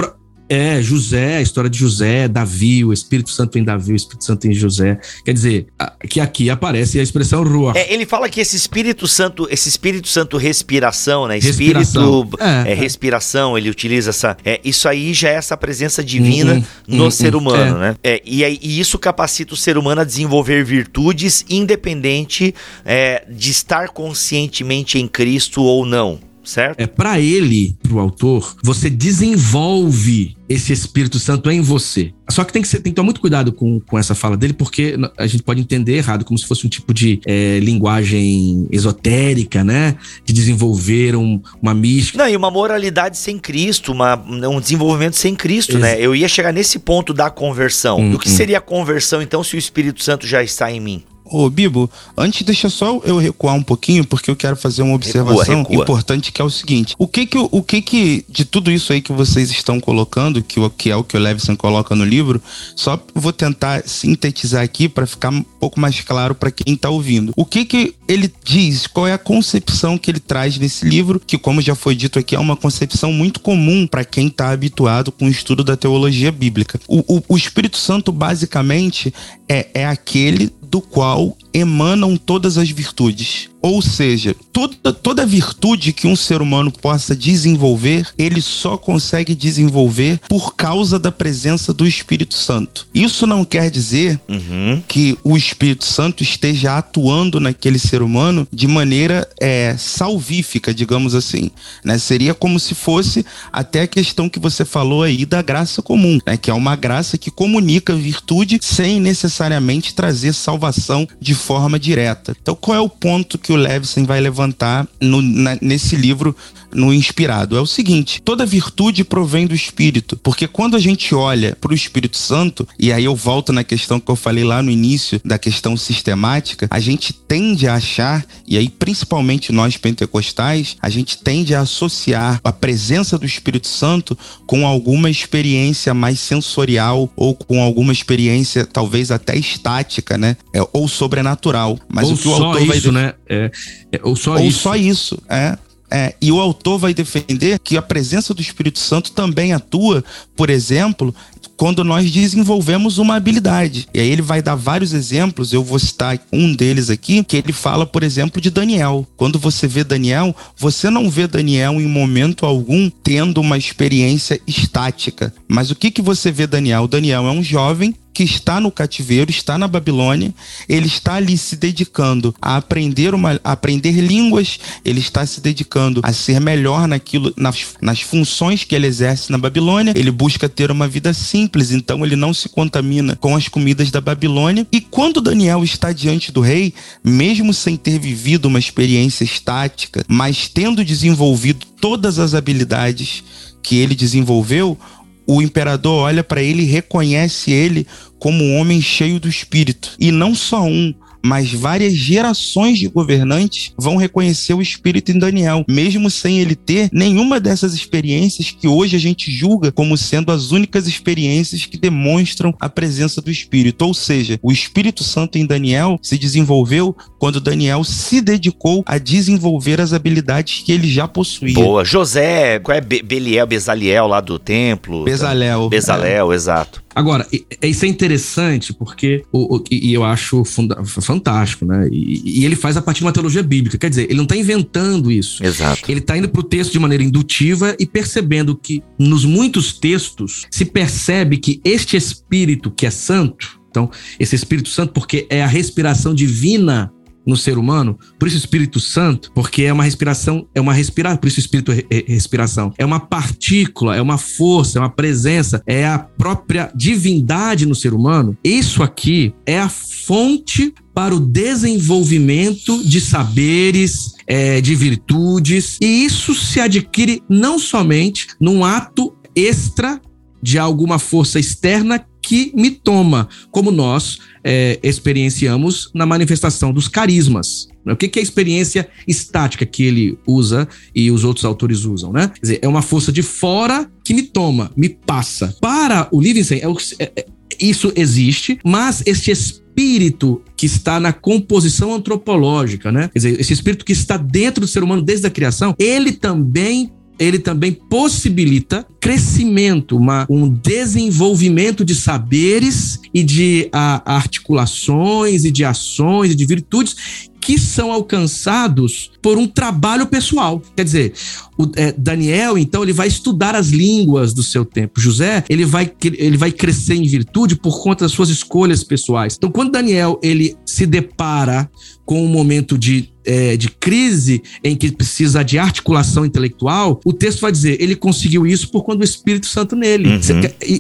[0.55, 4.47] é, José, a história de José, Davi, o Espírito Santo em Davi, o Espírito Santo
[4.47, 4.99] em José.
[5.25, 5.67] Quer dizer,
[6.09, 7.77] que aqui aparece a expressão Ruach.
[7.77, 11.39] É, ele fala que esse Espírito Santo, esse Espírito Santo respiração, né?
[11.39, 12.21] Respiração.
[12.23, 12.75] Espírito É, é, é.
[12.75, 14.37] respiração, ele utiliza essa.
[14.45, 17.81] É, isso aí já é essa presença divina Uhum, no uhum, ser humano, é.
[17.81, 17.97] né?
[18.03, 23.51] É, e, aí- e isso capacita o ser humano a desenvolver virtudes, independente é, de
[23.51, 26.79] estar conscientemente em Cristo ou não, certo?
[26.81, 32.13] É para ele, pro autor, você desenvolve esse Espírito Santo em você.
[32.31, 34.53] Só que tem que, ser, tem que tomar muito cuidado com, com essa fala dele,
[34.53, 39.65] porque a gente pode entender errado, como se fosse um tipo de é, linguagem esotérica,
[39.65, 39.97] né?
[40.25, 42.19] De desenvolver um- uma mística.
[42.19, 45.97] Não, e uma moralidade sem Cristo, uma, um desenvolvimento sem Cristo, Ex- né?
[46.01, 47.99] Eu ia chegar nesse ponto da conversão.
[47.99, 48.33] Hum, Do que hum.
[48.37, 51.03] seria a conversão, então, se o Espírito Santo já está em mim?
[51.25, 55.63] Ô, Bibo, antes deixa só eu recuar um pouquinho, porque eu quero fazer uma observação
[55.63, 55.83] recua.
[55.83, 56.95] importante, que é o seguinte.
[56.99, 60.61] O que que, o que que, de tudo isso aí que vocês estão colocando, que,
[60.61, 62.43] o- que é o que o Levison coloca no livro,
[62.77, 67.33] só vou tentar sintetizar aqui para ficar um pouco mais claro para quem tá ouvindo.
[67.37, 71.39] O que que ele diz qual é a concepção que ele traz nesse livro, que,
[71.39, 75.27] como já foi dito aqui, é uma concepção muito comum para quem está habituado com
[75.27, 76.79] o estudo da teologia bíblica.
[76.87, 79.13] O, o, o Espírito Santo, basicamente,
[79.49, 83.49] é, é aquele do qual emanam todas as virtudes.
[83.65, 90.21] Ou seja, toda, toda virtude que um ser humano possa desenvolver, ele só consegue desenvolver
[90.29, 92.87] por causa da presença do Espírito Santo.
[92.93, 94.83] Isso não quer dizer uhum.
[94.87, 101.51] que o Espírito Santo esteja atuando naquele ser humano de maneira é, salvífica, digamos assim.
[101.83, 101.97] Né?
[101.97, 106.37] Seria como se fosse até a questão que você falou aí da graça comum, né?
[106.37, 112.37] que é uma graça que comunica virtude sem necessariamente trazer salvação de forma direta.
[112.43, 113.59] Então, qual é o ponto que o
[114.05, 116.37] vai levantar no, na, nesse livro
[116.75, 117.57] no Inspirado?
[117.57, 121.75] É o seguinte: toda virtude provém do Espírito, porque quando a gente olha para o
[121.75, 125.39] Espírito Santo, e aí eu volto na questão que eu falei lá no início, da
[125.39, 131.55] questão sistemática, a gente tende a achar, e aí principalmente nós pentecostais, a gente tende
[131.55, 137.93] a associar a presença do Espírito Santo com alguma experiência mais sensorial ou com alguma
[137.93, 140.37] experiência talvez até estática, né?
[140.53, 141.79] É, ou sobrenatural natural.
[141.89, 143.03] Mas ou o que o autor isso, vai.
[143.03, 143.15] Né?
[143.29, 143.51] É,
[143.93, 144.61] é, ou só ou isso.
[144.61, 145.59] só isso, é.
[145.97, 150.03] É, e o autor vai defender que a presença do Espírito Santo também atua,
[150.35, 151.15] por exemplo,
[151.57, 153.87] quando nós desenvolvemos uma habilidade.
[153.95, 157.53] E aí ele vai dar vários exemplos, eu vou citar um deles aqui, que ele
[157.53, 159.07] fala, por exemplo, de Daniel.
[159.17, 165.33] Quando você vê Daniel, você não vê Daniel em momento algum tendo uma experiência estática.
[165.47, 166.89] Mas o que que você vê Daniel?
[166.89, 170.33] Daniel é um jovem que está no cativeiro, está na Babilônia,
[170.69, 176.01] ele está ali se dedicando a aprender uma, a aprender línguas, ele está se dedicando
[176.05, 180.71] a ser melhor naquilo, nas, nas funções que ele exerce na Babilônia, ele busca ter
[180.71, 184.65] uma vida simples, então ele não se contamina com as comidas da Babilônia.
[184.71, 186.73] E quando Daniel está diante do rei,
[187.03, 193.25] mesmo sem ter vivido uma experiência estática, mas tendo desenvolvido todas as habilidades
[193.65, 194.79] que ele desenvolveu,
[195.27, 197.87] o imperador olha para ele e reconhece ele
[198.19, 199.95] como um homem cheio do espírito.
[199.99, 205.65] E não só um, mas várias gerações de governantes vão reconhecer o espírito em Daniel,
[205.69, 210.51] mesmo sem ele ter nenhuma dessas experiências que hoje a gente julga como sendo as
[210.51, 213.87] únicas experiências que demonstram a presença do espírito.
[213.87, 219.81] Ou seja, o Espírito Santo em Daniel se desenvolveu quando Daniel se dedicou a desenvolver
[219.81, 221.55] as habilidades que ele já possuía.
[221.55, 221.85] Boa.
[221.85, 225.05] José, qual é Beliel, Bezaliel lá do templo?
[225.05, 225.69] Bezalel.
[225.69, 226.35] Bezalel, é.
[226.35, 226.84] exato.
[226.95, 227.27] Agora,
[227.63, 231.89] isso é interessante porque, o, o, e eu acho funda, fantástico, né?
[231.91, 233.77] E, e, ele faz a partir de uma teologia bíblica.
[233.77, 235.45] Quer dizer, ele não está inventando isso.
[235.45, 235.91] Exato.
[235.91, 240.47] Ele está indo para o texto de maneira indutiva e percebendo que nos muitos textos
[240.51, 245.49] se percebe que este Espírito que é santo, então, esse Espírito Santo, porque é a
[245.49, 246.94] respiração divina
[247.27, 251.29] no ser humano, por isso Espírito Santo, porque é uma respiração, é uma respiração, por
[251.29, 252.73] isso Espírito é, respiração.
[252.77, 257.95] É uma partícula, é uma força, é uma presença, é a própria divindade no ser
[257.95, 258.37] humano.
[258.45, 266.35] Isso aqui é a fonte para o desenvolvimento de saberes, é, de virtudes, e isso
[266.35, 270.01] se adquire não somente num ato extra
[270.41, 277.69] de alguma força externa que me toma, como nós é, experienciamos na manifestação dos carismas.
[277.85, 277.93] Né?
[277.93, 282.13] O que, que é a experiência estática que ele usa e os outros autores usam,
[282.13, 282.29] né?
[282.29, 285.55] Quer dizer, é uma força de fora que me toma, me passa.
[285.61, 286.55] Para o Livingston,
[286.99, 287.27] é, é,
[287.61, 293.11] isso existe, mas este espírito que está na composição antropológica, né?
[293.13, 296.91] Quer dizer, esse espírito que está dentro do ser humano desde a criação, ele também
[297.19, 305.65] ele também possibilita crescimento, uma, um desenvolvimento de saberes e de a, articulações e de
[305.65, 310.63] ações e de virtudes que são alcançados por um trabalho pessoal.
[310.75, 311.13] Quer dizer,
[311.59, 314.99] o, é, Daniel, então, ele vai estudar as línguas do seu tempo.
[314.99, 319.35] José, ele vai, ele vai crescer em virtude por conta das suas escolhas pessoais.
[319.37, 321.71] Então, quando Daniel ele se depara
[322.07, 327.41] com um momento de, é, de crise em que precisa de articulação intelectual, o texto
[327.41, 330.09] vai dizer, ele conseguiu isso por conta do Espírito Santo nele.
[330.09, 330.21] Uhum.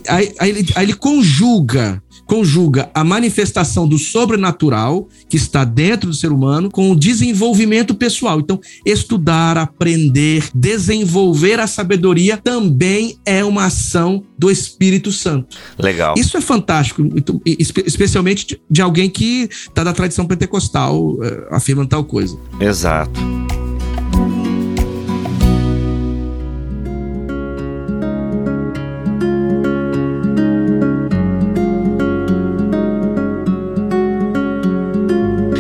[0.08, 6.16] Aí, aí, ele, aí ele conjuga conjuga a manifestação do sobrenatural que está dentro do
[6.16, 8.40] ser humano com o desenvolvimento pessoal.
[8.40, 15.56] Então, estudar, aprender, desenvolver a sabedoria também é uma ação do Espírito Santo.
[15.78, 16.14] Legal.
[16.16, 17.02] Isso é fantástico,
[17.46, 22.38] especialmente de alguém que está da tradição pentecostal eh, afirmando tal coisa.
[22.60, 23.20] Exato.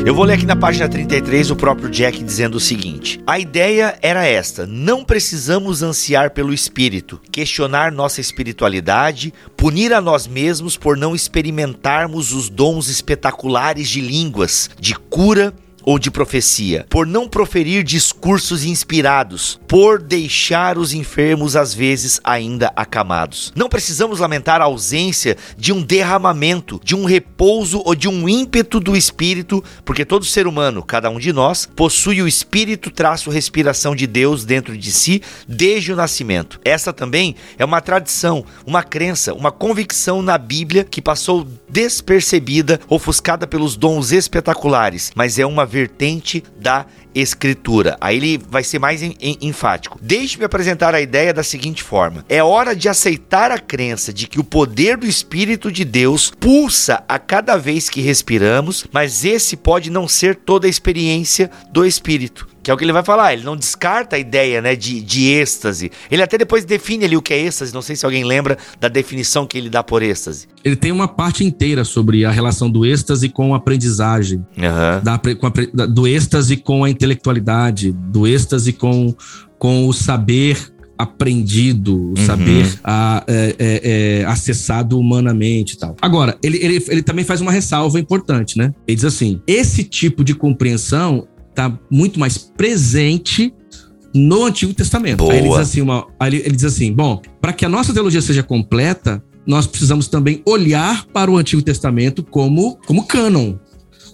[0.06, 3.98] Eu vou ler aqui na página 33 o próprio Jack dizendo o seguinte: A ideia
[4.02, 10.94] era esta: não precisamos ansiar pelo espírito, questionar nossa espiritualidade, punir a nós mesmos por
[10.94, 15.54] não experimentarmos os dons espetaculares de línguas, de cura
[15.84, 22.72] ou de profecia, por não proferir discursos inspirados, por deixar os enfermos às vezes ainda
[22.74, 23.52] acamados.
[23.54, 28.80] Não precisamos lamentar a ausência de um derramamento, de um repouso ou de um ímpeto
[28.80, 33.94] do espírito, porque todo ser humano, cada um de nós, possui o espírito traço respiração
[33.94, 36.60] de Deus dentro de si desde o nascimento.
[36.64, 43.46] Essa também é uma tradição, uma crença, uma convicção na Bíblia que passou despercebida, ofuscada
[43.46, 47.96] pelos dons espetaculares, mas é uma vertente da escritura.
[48.00, 49.98] Aí ele vai ser mais em, em, enfático.
[50.00, 54.38] Deixe-me apresentar a ideia da seguinte forma: é hora de aceitar a crença de que
[54.38, 59.90] o poder do Espírito de Deus pulsa a cada vez que respiramos, mas esse pode
[59.90, 62.53] não ser toda a experiência do Espírito.
[62.64, 65.26] Que é o que ele vai falar, ele não descarta a ideia né, de, de
[65.26, 65.90] êxtase.
[66.10, 68.88] Ele até depois define ali o que é êxtase, não sei se alguém lembra da
[68.88, 70.48] definição que ele dá por êxtase.
[70.64, 75.02] Ele tem uma parte inteira sobre a relação do êxtase com a aprendizagem, uhum.
[75.02, 79.14] da, com a, do êxtase com a intelectualidade, do êxtase com,
[79.58, 82.24] com o saber aprendido, o uhum.
[82.24, 85.96] saber a, é, é, é, acessado humanamente e tal.
[86.00, 88.72] Agora, ele, ele, ele também faz uma ressalva importante, né?
[88.86, 93.54] Ele diz assim: esse tipo de compreensão está muito mais presente
[94.14, 95.18] no Antigo Testamento.
[95.18, 95.32] Boa.
[95.32, 98.42] Aí ele diz assim, uma, ele diz assim, bom, para que a nossa teologia seja
[98.42, 103.54] completa, nós precisamos também olhar para o Antigo Testamento como como cânon,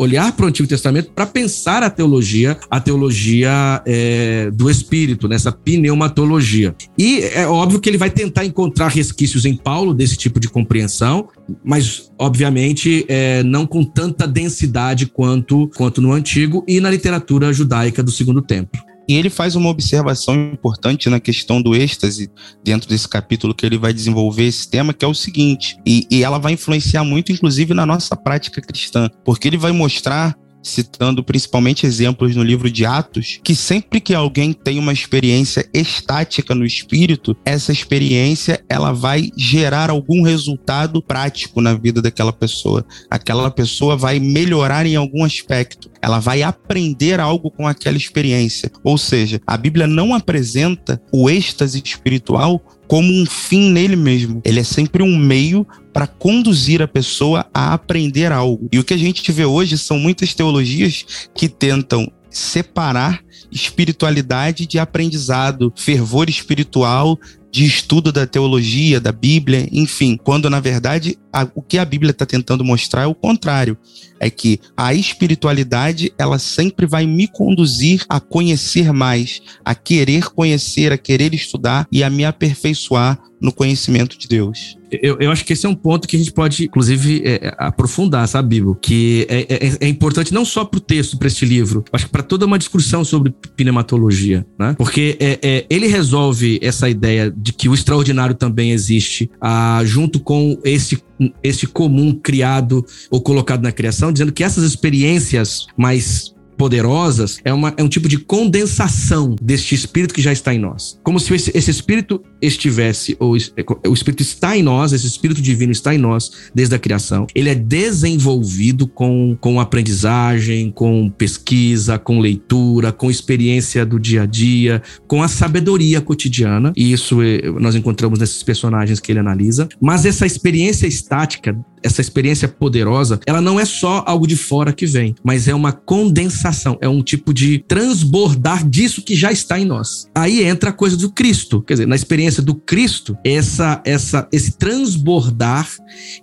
[0.01, 5.53] olhar para o Antigo Testamento para pensar a teologia, a teologia é, do Espírito, nessa
[5.53, 6.75] pneumatologia.
[6.97, 11.29] E é óbvio que ele vai tentar encontrar resquícios em Paulo desse tipo de compreensão,
[11.63, 18.03] mas obviamente é, não com tanta densidade quanto, quanto no Antigo e na literatura judaica
[18.03, 18.89] do Segundo Templo.
[19.11, 22.31] E ele faz uma observação importante na questão do êxtase,
[22.62, 26.23] dentro desse capítulo que ele vai desenvolver esse tema, que é o seguinte, e, e
[26.23, 31.87] ela vai influenciar muito, inclusive, na nossa prática cristã, porque ele vai mostrar citando principalmente
[31.87, 37.37] exemplos no livro de Atos, que sempre que alguém tem uma experiência estática no espírito,
[37.44, 42.85] essa experiência ela vai gerar algum resultado prático na vida daquela pessoa.
[43.11, 48.71] Aquela pessoa vai melhorar em algum aspecto, ela vai aprender algo com aquela experiência.
[48.83, 54.41] Ou seja, a Bíblia não apresenta o êxtase espiritual como um fim nele mesmo.
[54.45, 58.69] Ele é sempre um meio para conduzir a pessoa a aprender algo.
[58.73, 64.79] E o que a gente vê hoje são muitas teologias que tentam separar espiritualidade de
[64.79, 67.19] aprendizado, fervor espiritual
[67.51, 72.11] de estudo da teologia, da Bíblia, enfim, quando na verdade a, o que a Bíblia
[72.11, 73.77] está tentando mostrar é o contrário,
[74.19, 80.93] é que a espiritualidade ela sempre vai me conduzir a conhecer mais, a querer conhecer,
[80.93, 84.77] a querer estudar e a me aperfeiçoar no conhecimento de Deus.
[84.90, 87.55] Eu, eu acho que esse é um ponto que a gente pode, inclusive, é, é
[87.59, 88.77] aprofundar, sabe, Bíblia?
[88.83, 92.12] Que é, é, é importante não só para o texto, para este livro, acho que
[92.12, 94.75] para toda uma discussão sobre pneumatologia, né?
[94.77, 100.21] Porque é, é, ele resolve essa ideia de que o extraordinário também existe, ah, junto
[100.21, 101.01] com esse
[101.43, 107.73] esse comum criado ou colocado na criação, dizendo que essas experiências mais poderosas é, uma,
[107.75, 111.01] é um tipo de condensação deste espírito que já está em nós.
[111.03, 115.73] Como se esse, esse espírito estivesse, ou o espírito está em nós, esse espírito divino
[115.73, 117.27] está em nós desde a criação.
[117.35, 124.27] Ele é desenvolvido com, com aprendizagem, com pesquisa, com leitura, com experiência do dia a
[124.27, 126.75] dia, com a sabedoria cotidiana.
[126.77, 129.66] E isso é, nós encontramos nesses personagens que ele analisa.
[129.81, 134.87] Mas essa experiência estática essa experiência poderosa, ela não é só algo de fora que
[134.87, 139.64] vem, mas é uma condensação, é um tipo de transbordar disso que já está em
[139.64, 140.07] nós.
[140.14, 144.53] Aí entra a coisa do Cristo, quer dizer, na experiência do Cristo, essa, essa, esse
[144.53, 145.69] transbordar,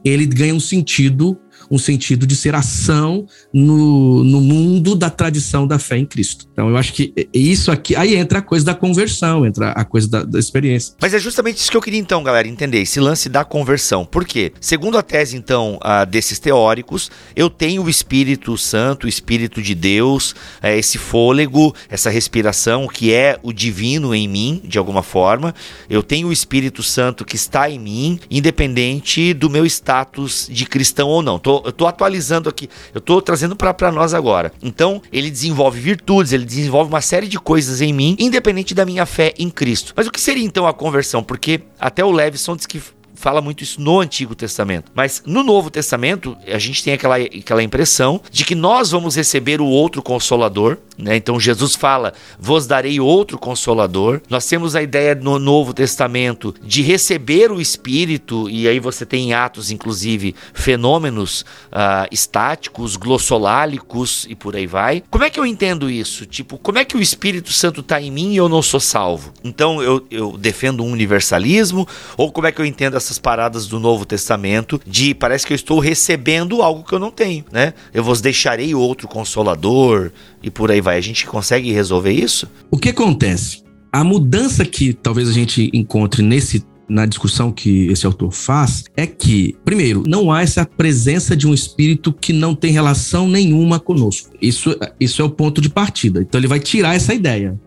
[0.04, 1.38] ele ganha um sentido
[1.69, 6.47] um sentido de ser ação no, no mundo da tradição da fé em Cristo.
[6.51, 10.08] Então, eu acho que isso aqui, aí entra a coisa da conversão, entra a coisa
[10.08, 10.95] da, da experiência.
[11.01, 14.06] Mas é justamente isso que eu queria, então, galera, entender, esse lance da conversão.
[14.06, 14.51] Por quê?
[14.60, 20.32] Segundo a tese, então, desses teóricos, eu tenho o Espírito Santo, o Espírito de Deus,
[20.32, 25.53] uh, esse fôlego, essa respiração que é o divino em mim, de alguma forma.
[25.89, 31.08] Eu tenho o Espírito Santo que está em mim, independente do meu status de cristão
[31.10, 31.39] ou não.
[31.39, 34.52] Tô eu tô atualizando aqui, eu tô trazendo para nós agora.
[34.62, 39.06] Então, ele desenvolve virtudes, ele desenvolve uma série de coisas em mim, independente da minha
[39.06, 39.93] fé em Cristo.
[39.96, 41.24] Mas o que seria então a conversão?
[41.24, 42.82] Porque até o Levison diz que
[43.17, 44.91] fala muito isso no Antigo Testamento.
[44.93, 49.60] Mas no Novo Testamento, a gente tem aquela, aquela impressão de que nós vamos receber
[49.60, 51.15] o outro consolador, né?
[51.15, 54.21] Então Jesus fala: "Vos darei outro consolador".
[54.30, 59.30] Nós temos a ideia no Novo Testamento de receber o Espírito e aí você tem
[59.30, 61.41] em Atos inclusive fenômenos
[61.72, 65.03] uh, estáticos, glossolálicos e por aí vai.
[65.09, 66.26] Como é que eu entendo isso?
[66.26, 69.34] Tipo, como é que o Espírito Santo está em mim e eu não sou salvo?
[69.43, 73.80] Então eu, eu defendo um universalismo ou como é que eu entendo essas paradas do
[73.80, 77.74] Novo Testamento de parece que eu estou recebendo algo que eu não tenho, né?
[77.93, 80.12] Eu vos deixarei outro consolador
[80.43, 80.97] e por aí vai.
[80.97, 82.47] A gente consegue resolver isso?
[82.70, 83.64] O que acontece?
[83.91, 89.05] A mudança que talvez a gente encontre nesse na discussão que esse autor faz é
[89.05, 94.30] que, primeiro, não há essa presença de um espírito que não tem relação nenhuma conosco.
[94.41, 96.22] Isso, isso é o ponto de partida.
[96.22, 97.60] Então ele vai tirar essa ideia.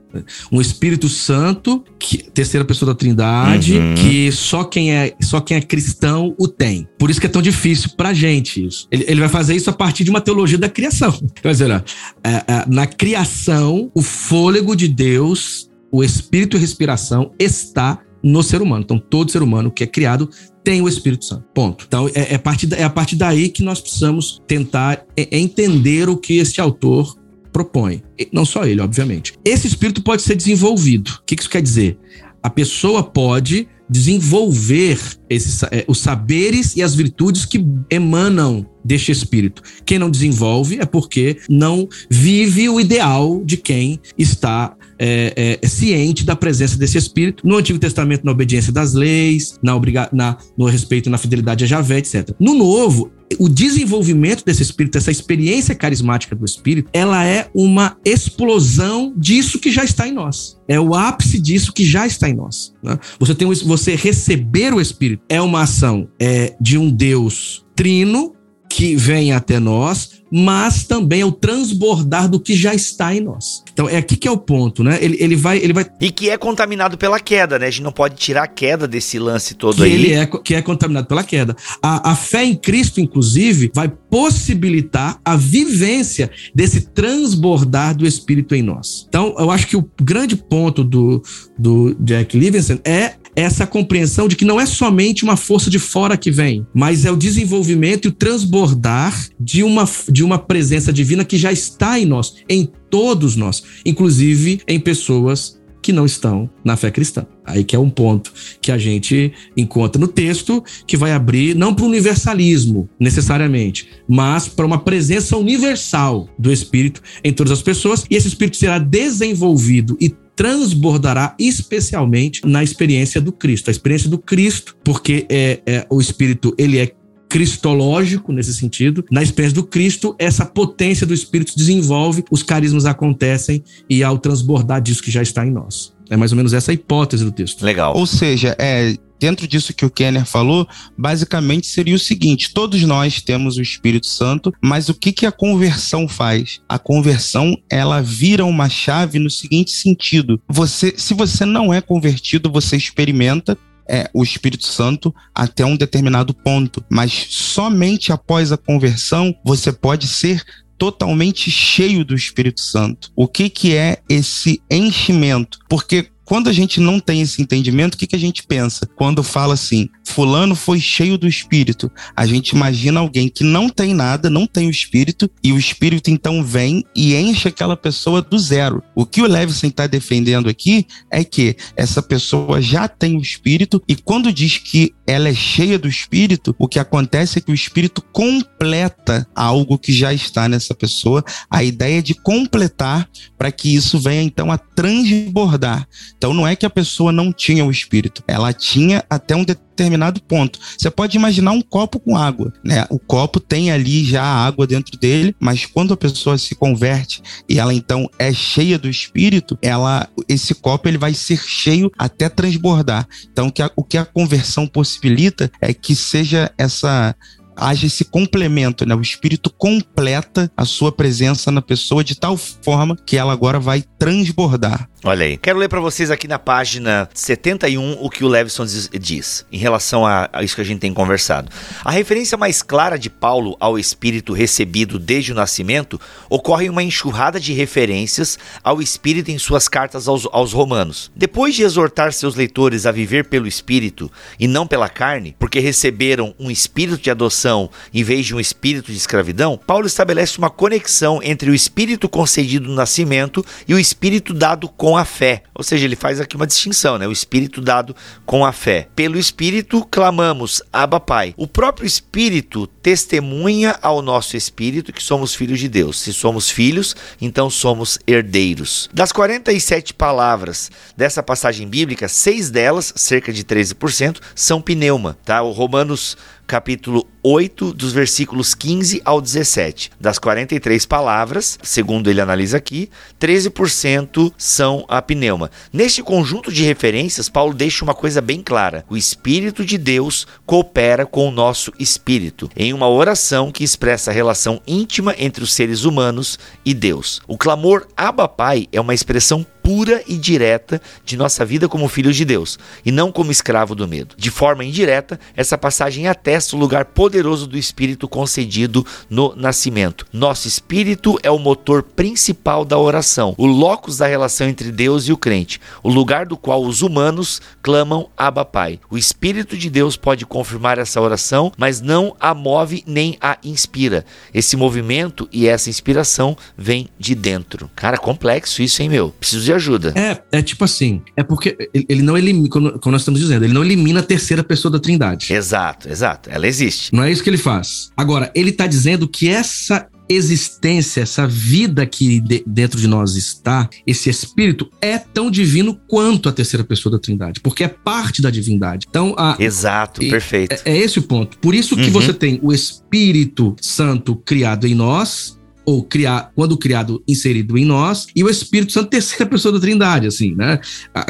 [0.50, 3.94] Um Espírito Santo, que, terceira pessoa da Trindade, uhum.
[3.94, 6.88] que só quem, é, só quem é cristão o tem.
[6.98, 8.86] Por isso que é tão difícil pra gente isso.
[8.90, 11.12] Ele, ele vai fazer isso a partir de uma teologia da criação.
[11.40, 11.82] Quer dizer, é,
[12.24, 18.82] é, na criação, o fôlego de Deus, o Espírito e respiração está no ser humano.
[18.84, 20.28] Então, todo ser humano que é criado
[20.62, 21.44] tem o Espírito Santo.
[21.54, 21.84] Ponto.
[21.86, 26.38] Então, é, é, partir, é a partir daí que nós precisamos tentar entender o que
[26.38, 27.16] este autor
[27.53, 28.03] propõe.
[28.32, 29.34] Não só ele, obviamente.
[29.44, 31.09] Esse espírito pode ser desenvolvido.
[31.20, 31.98] O que isso quer dizer?
[32.42, 39.62] A pessoa pode desenvolver esses, é, os saberes e as virtudes que emanam deste espírito.
[39.84, 46.24] Quem não desenvolve é porque não vive o ideal de quem está é, é, ciente
[46.24, 47.44] da presença desse espírito.
[47.44, 51.66] No Antigo Testamento, na obediência das leis, na, obriga na no respeito, na fidelidade a
[51.66, 52.30] Javé, etc.
[52.38, 59.12] No Novo, o desenvolvimento desse espírito, essa experiência carismática do espírito, ela é uma explosão
[59.16, 60.59] disso que já está em nós.
[60.66, 62.74] É o ápice disso que já está em nós.
[62.83, 62.99] Né?
[63.18, 68.35] Você tem você receber o espírito é uma ação é, de um Deus trino
[68.68, 73.62] que vem até nós, mas também é o transbordar do que já está em nós.
[73.72, 74.99] Então é aqui que é o ponto, né?
[75.01, 75.87] Ele, ele, vai, ele vai.
[76.01, 77.66] E que é contaminado pela queda, né?
[77.66, 79.93] A gente não pode tirar a queda desse lance todo que aí.
[79.93, 81.57] Ele é, que é contaminado pela queda.
[81.83, 88.62] A, a fé em Cristo, inclusive, vai possibilitar a vivência desse transbordar do Espírito em
[88.62, 89.07] nós.
[89.09, 91.22] Então, eu acho que o grande ponto do,
[91.59, 96.16] do Jack Livingston é essa compreensão de que não é somente uma força de fora
[96.16, 101.24] que vem, mas é o desenvolvimento e o transbordar de uma, de uma presença divina
[101.24, 106.76] que já está em nós, em todos nós, inclusive em pessoas que não estão na
[106.76, 107.26] fé cristã.
[107.45, 111.74] Aí que é um ponto que a gente encontra no texto que vai abrir não
[111.74, 118.05] para o universalismo necessariamente, mas para uma presença universal do Espírito em todas as pessoas
[118.11, 123.68] e esse Espírito será desenvolvido e transbordará especialmente na experiência do Cristo.
[123.68, 126.95] A experiência do Cristo, porque é, é o Espírito ele é
[127.28, 129.05] cristológico nesse sentido.
[129.11, 134.80] Na experiência do Cristo, essa potência do Espírito desenvolve, os carismas acontecem e ao transbordar
[134.80, 135.93] disso que já está em nós.
[136.11, 137.62] É mais ou menos essa a hipótese do texto.
[137.62, 137.96] Legal.
[137.96, 140.66] Ou seja, é, dentro disso que o Kenner falou,
[140.98, 145.32] basicamente seria o seguinte: todos nós temos o Espírito Santo, mas o que, que a
[145.32, 146.61] conversão faz?
[146.68, 152.50] A conversão ela vira uma chave no seguinte sentido: você, se você não é convertido,
[152.50, 153.56] você experimenta
[153.88, 160.06] é, o Espírito Santo até um determinado ponto, mas somente após a conversão você pode
[160.06, 160.42] ser
[160.81, 163.12] totalmente cheio do Espírito Santo.
[163.14, 165.59] O que, que é esse enchimento?
[165.68, 168.89] Porque quando a gente não tem esse entendimento, o que, que a gente pensa?
[168.95, 173.93] Quando fala assim, fulano foi cheio do Espírito, a gente imagina alguém que não tem
[173.93, 178.39] nada, não tem o Espírito, e o Espírito então vem e enche aquela pessoa do
[178.39, 178.81] zero.
[178.95, 183.83] O que o Levison está defendendo aqui é que essa pessoa já tem o Espírito,
[183.89, 187.55] e quando diz que ela é cheia do Espírito, o que acontece é que o
[187.55, 193.74] Espírito completa algo que já está nessa pessoa, a ideia é de completar para que
[193.74, 195.89] isso venha então a transbordar.
[196.21, 200.21] Então não é que a pessoa não tinha o espírito, ela tinha até um determinado
[200.21, 200.59] ponto.
[200.77, 202.85] Você pode imaginar um copo com água, né?
[202.91, 207.23] O copo tem ali já a água dentro dele, mas quando a pessoa se converte
[207.49, 212.29] e ela então é cheia do espírito, ela esse copo ele vai ser cheio até
[212.29, 213.09] transbordar.
[213.33, 217.16] Então o que a, o que a conversão possibilita é que seja essa
[217.61, 218.94] haja esse complemento, né?
[218.94, 223.84] O Espírito completa a sua presença na pessoa de tal forma que ela agora vai
[223.98, 224.88] transbordar.
[225.02, 225.38] Olha aí.
[225.38, 230.06] Quero ler para vocês aqui na página 71 o que o Levison diz em relação
[230.06, 231.50] a, a, isso que a gente tem conversado.
[231.82, 235.98] A referência mais clara de Paulo ao Espírito recebido desde o nascimento
[236.28, 241.11] ocorre em uma enxurrada de referências ao Espírito em suas cartas aos, aos romanos.
[241.16, 246.34] Depois de exortar seus leitores a viver pelo Espírito e não pela carne, porque receberam
[246.38, 247.49] um espírito de adoção
[247.92, 252.68] em vez de um espírito de escravidão, Paulo estabelece uma conexão entre o Espírito concedido
[252.68, 255.42] no nascimento e o Espírito dado com a fé.
[255.55, 257.07] Ou seja, ele faz aqui uma distinção, né?
[257.07, 257.94] O Espírito dado
[258.24, 258.88] com a fé.
[258.94, 261.34] Pelo Espírito clamamos, Abba Pai.
[261.36, 266.01] O próprio Espírito testemunha ao nosso espírito que somos filhos de Deus.
[266.01, 268.88] Se somos filhos, então somos herdeiros.
[268.92, 275.42] Das 47 palavras dessa passagem bíblica, seis delas, cerca de 13%, são pneuma, tá?
[275.42, 276.16] O Romanos
[276.51, 279.92] capítulo 8, dos versículos 15 ao 17.
[280.01, 282.90] Das 43 palavras, segundo ele analisa aqui,
[283.20, 285.48] 13% são a pneuma.
[285.72, 291.07] Neste conjunto de referências, Paulo deixa uma coisa bem clara: o Espírito de Deus coopera
[291.07, 295.84] com o nosso espírito, em uma oração que expressa a relação íntima entre os seres
[295.84, 297.22] humanos e Deus.
[297.28, 302.16] O clamor Abba Pai é uma expressão pura e direta de nossa vida como filhos
[302.16, 304.16] de Deus e não como escravo do medo.
[304.18, 310.05] De forma indireta, essa passagem atesta o lugar poderoso do Espírito concedido no nascimento.
[310.12, 315.12] Nosso Espírito é o motor principal da oração, o locus da relação entre Deus e
[315.12, 318.81] o crente, o lugar do qual os humanos clamam Abba Pai.
[318.91, 324.05] O Espírito de Deus pode confirmar essa oração, mas não a move nem a inspira.
[324.35, 327.71] Esse movimento e essa inspiração vem de dentro.
[327.77, 329.11] Cara, complexo isso, hein, meu?
[329.11, 329.92] Preciso de ajuda.
[329.96, 333.64] É, é tipo assim, é porque ele não elimina, como nós estamos dizendo, ele não
[333.64, 335.32] elimina a terceira pessoa da trindade.
[335.32, 336.28] Exato, exato.
[336.30, 336.94] Ela existe.
[336.94, 337.90] Não é isso que ele faz.
[337.96, 343.70] Agora, ele está dizendo que essa existência, essa vida que de, dentro de nós está,
[343.86, 348.28] esse espírito é tão divino quanto a terceira pessoa da Trindade, porque é parte da
[348.28, 348.86] divindade.
[348.90, 350.52] Então, a, exato, perfeito.
[350.64, 351.38] É, é, esse o ponto.
[351.38, 351.90] Por isso que uhum.
[351.90, 355.38] você tem o Espírito Santo criado em nós
[355.71, 360.07] ou criar, quando criado, inserido em nós, e o Espírito Santo, terceira pessoa da Trindade,
[360.07, 360.59] assim, né?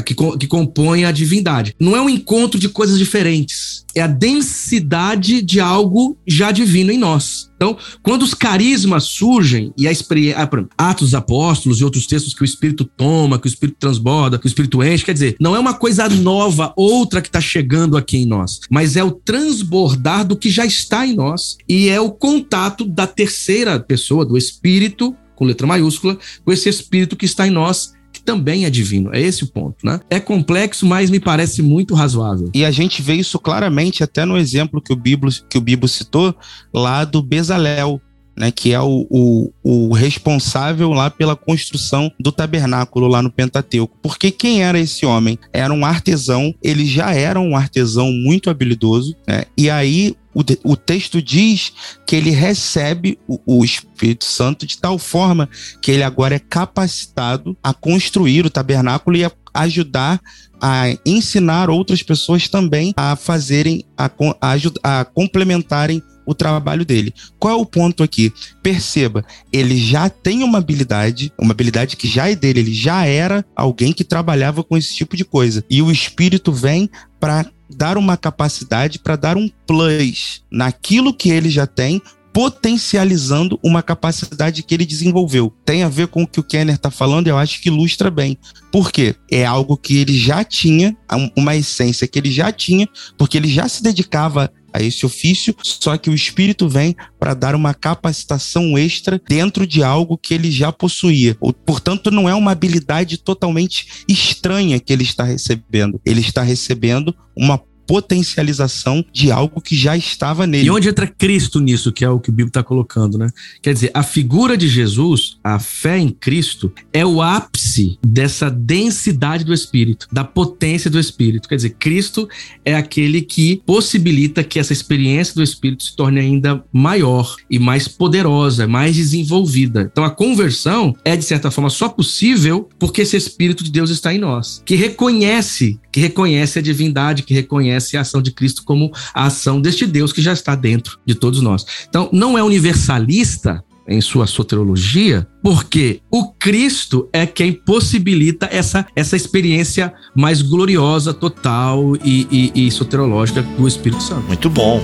[0.05, 1.75] Que, que compõe a divindade.
[1.81, 6.99] Não é um encontro de coisas diferentes, é a densidade de algo já divino em
[6.99, 7.51] nós.
[7.57, 10.39] Então, quando os carismas surgem e a experiência,
[10.79, 14.39] ah, Atos dos Apóstolos e outros textos que o Espírito toma, que o Espírito transborda,
[14.39, 17.99] que o Espírito enche, quer dizer, não é uma coisa nova, outra que está chegando
[17.99, 22.01] aqui em nós, mas é o transbordar do que já está em nós e é
[22.01, 27.47] o contato da terceira pessoa, do Espírito, com letra maiúscula, com esse Espírito que está
[27.47, 29.15] em nós que também é divino.
[29.15, 30.01] É esse o ponto, né?
[30.11, 32.51] É complexo, mas me parece muito razoável.
[32.55, 35.89] E a gente vê isso claramente até no exemplo que o Bíblia, que o Bíblia
[35.89, 36.35] citou
[36.73, 38.01] lá do Bezalel,
[38.41, 43.95] né, que é o, o, o, responsável lá pela construção do tabernáculo lá no Pentateuco.
[44.01, 45.39] Porque quem era esse homem?
[45.53, 50.75] Era um artesão, ele já era um artesão muito habilidoso, né, e aí o, o,
[50.75, 51.73] texto diz
[52.07, 55.47] que ele recebe o, o, Espírito Santo de tal forma
[55.83, 60.21] que ele agora é capacitado a construir o tabernáculo e a ajudar
[60.61, 64.11] a ensinar outras pessoas também a fazerem, a,
[64.41, 67.13] a, a complementarem o trabalho dele.
[67.39, 68.33] Qual é o ponto aqui?
[68.63, 73.45] Perceba, ele já tem uma habilidade, uma habilidade que já é dele, ele já era
[73.55, 75.65] alguém que trabalhava com esse tipo de coisa.
[75.69, 81.51] E o Espírito vem para dar uma capacidade, para dar um plus naquilo que ele
[81.51, 82.03] já tem,
[82.33, 85.53] potencializando uma capacidade que ele desenvolveu.
[85.65, 88.39] Tem a ver com o que o Kenner está falando, eu acho que ilustra bem.
[88.71, 89.15] Por quê?
[89.31, 90.97] É algo que ele já tinha,
[91.37, 95.97] uma essência que ele já tinha, porque ele já se dedicava a esse ofício, só
[95.97, 100.73] que o Espírito vem para dar uma capacitação extra dentro de algo que ele já
[100.73, 101.37] possuía.
[101.65, 106.01] Portanto, não é uma habilidade totalmente estranha que ele está recebendo.
[106.05, 107.59] Ele está recebendo uma
[107.91, 110.69] potencialização de algo que já estava nele.
[110.69, 113.29] E onde entra Cristo nisso, que é o que o Bíblia está colocando, né?
[113.61, 119.43] Quer dizer, a figura de Jesus, a fé em Cristo, é o ápice dessa densidade
[119.43, 121.49] do Espírito, da potência do Espírito.
[121.49, 122.29] Quer dizer, Cristo
[122.65, 127.89] é aquele que possibilita que essa experiência do Espírito se torne ainda maior e mais
[127.89, 129.89] poderosa, mais desenvolvida.
[129.91, 134.15] Então a conversão é, de certa forma, só possível porque esse Espírito de Deus está
[134.15, 138.91] em nós, que reconhece, que reconhece a divindade, que reconhece a ação de Cristo como
[139.15, 141.67] a ação deste Deus que já está dentro de todos nós.
[141.89, 149.17] Então, não é universalista em sua soteriologia, porque o Cristo é quem possibilita essa, essa
[149.17, 154.29] experiência mais gloriosa, total e, e, e soterológica do Espírito Santo.
[154.29, 154.81] Muito bom.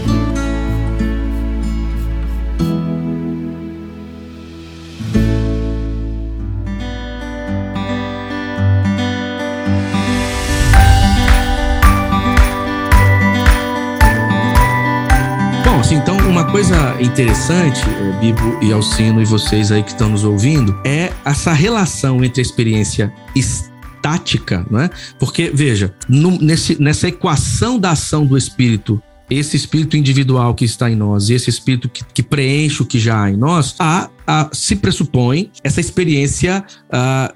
[16.57, 21.53] Coisa interessante, eh, Bibo e Alcino e vocês aí que estão nos ouvindo, é essa
[21.53, 24.89] relação entre a experiência estática, não é?
[25.19, 30.91] Porque, veja, no, nesse, nessa equação da ação do espírito esse espírito individual que está
[30.91, 34.09] em nós e esse espírito que, que preenche o que já há em nós, há,
[34.27, 37.35] há se pressupõe essa experiência uh,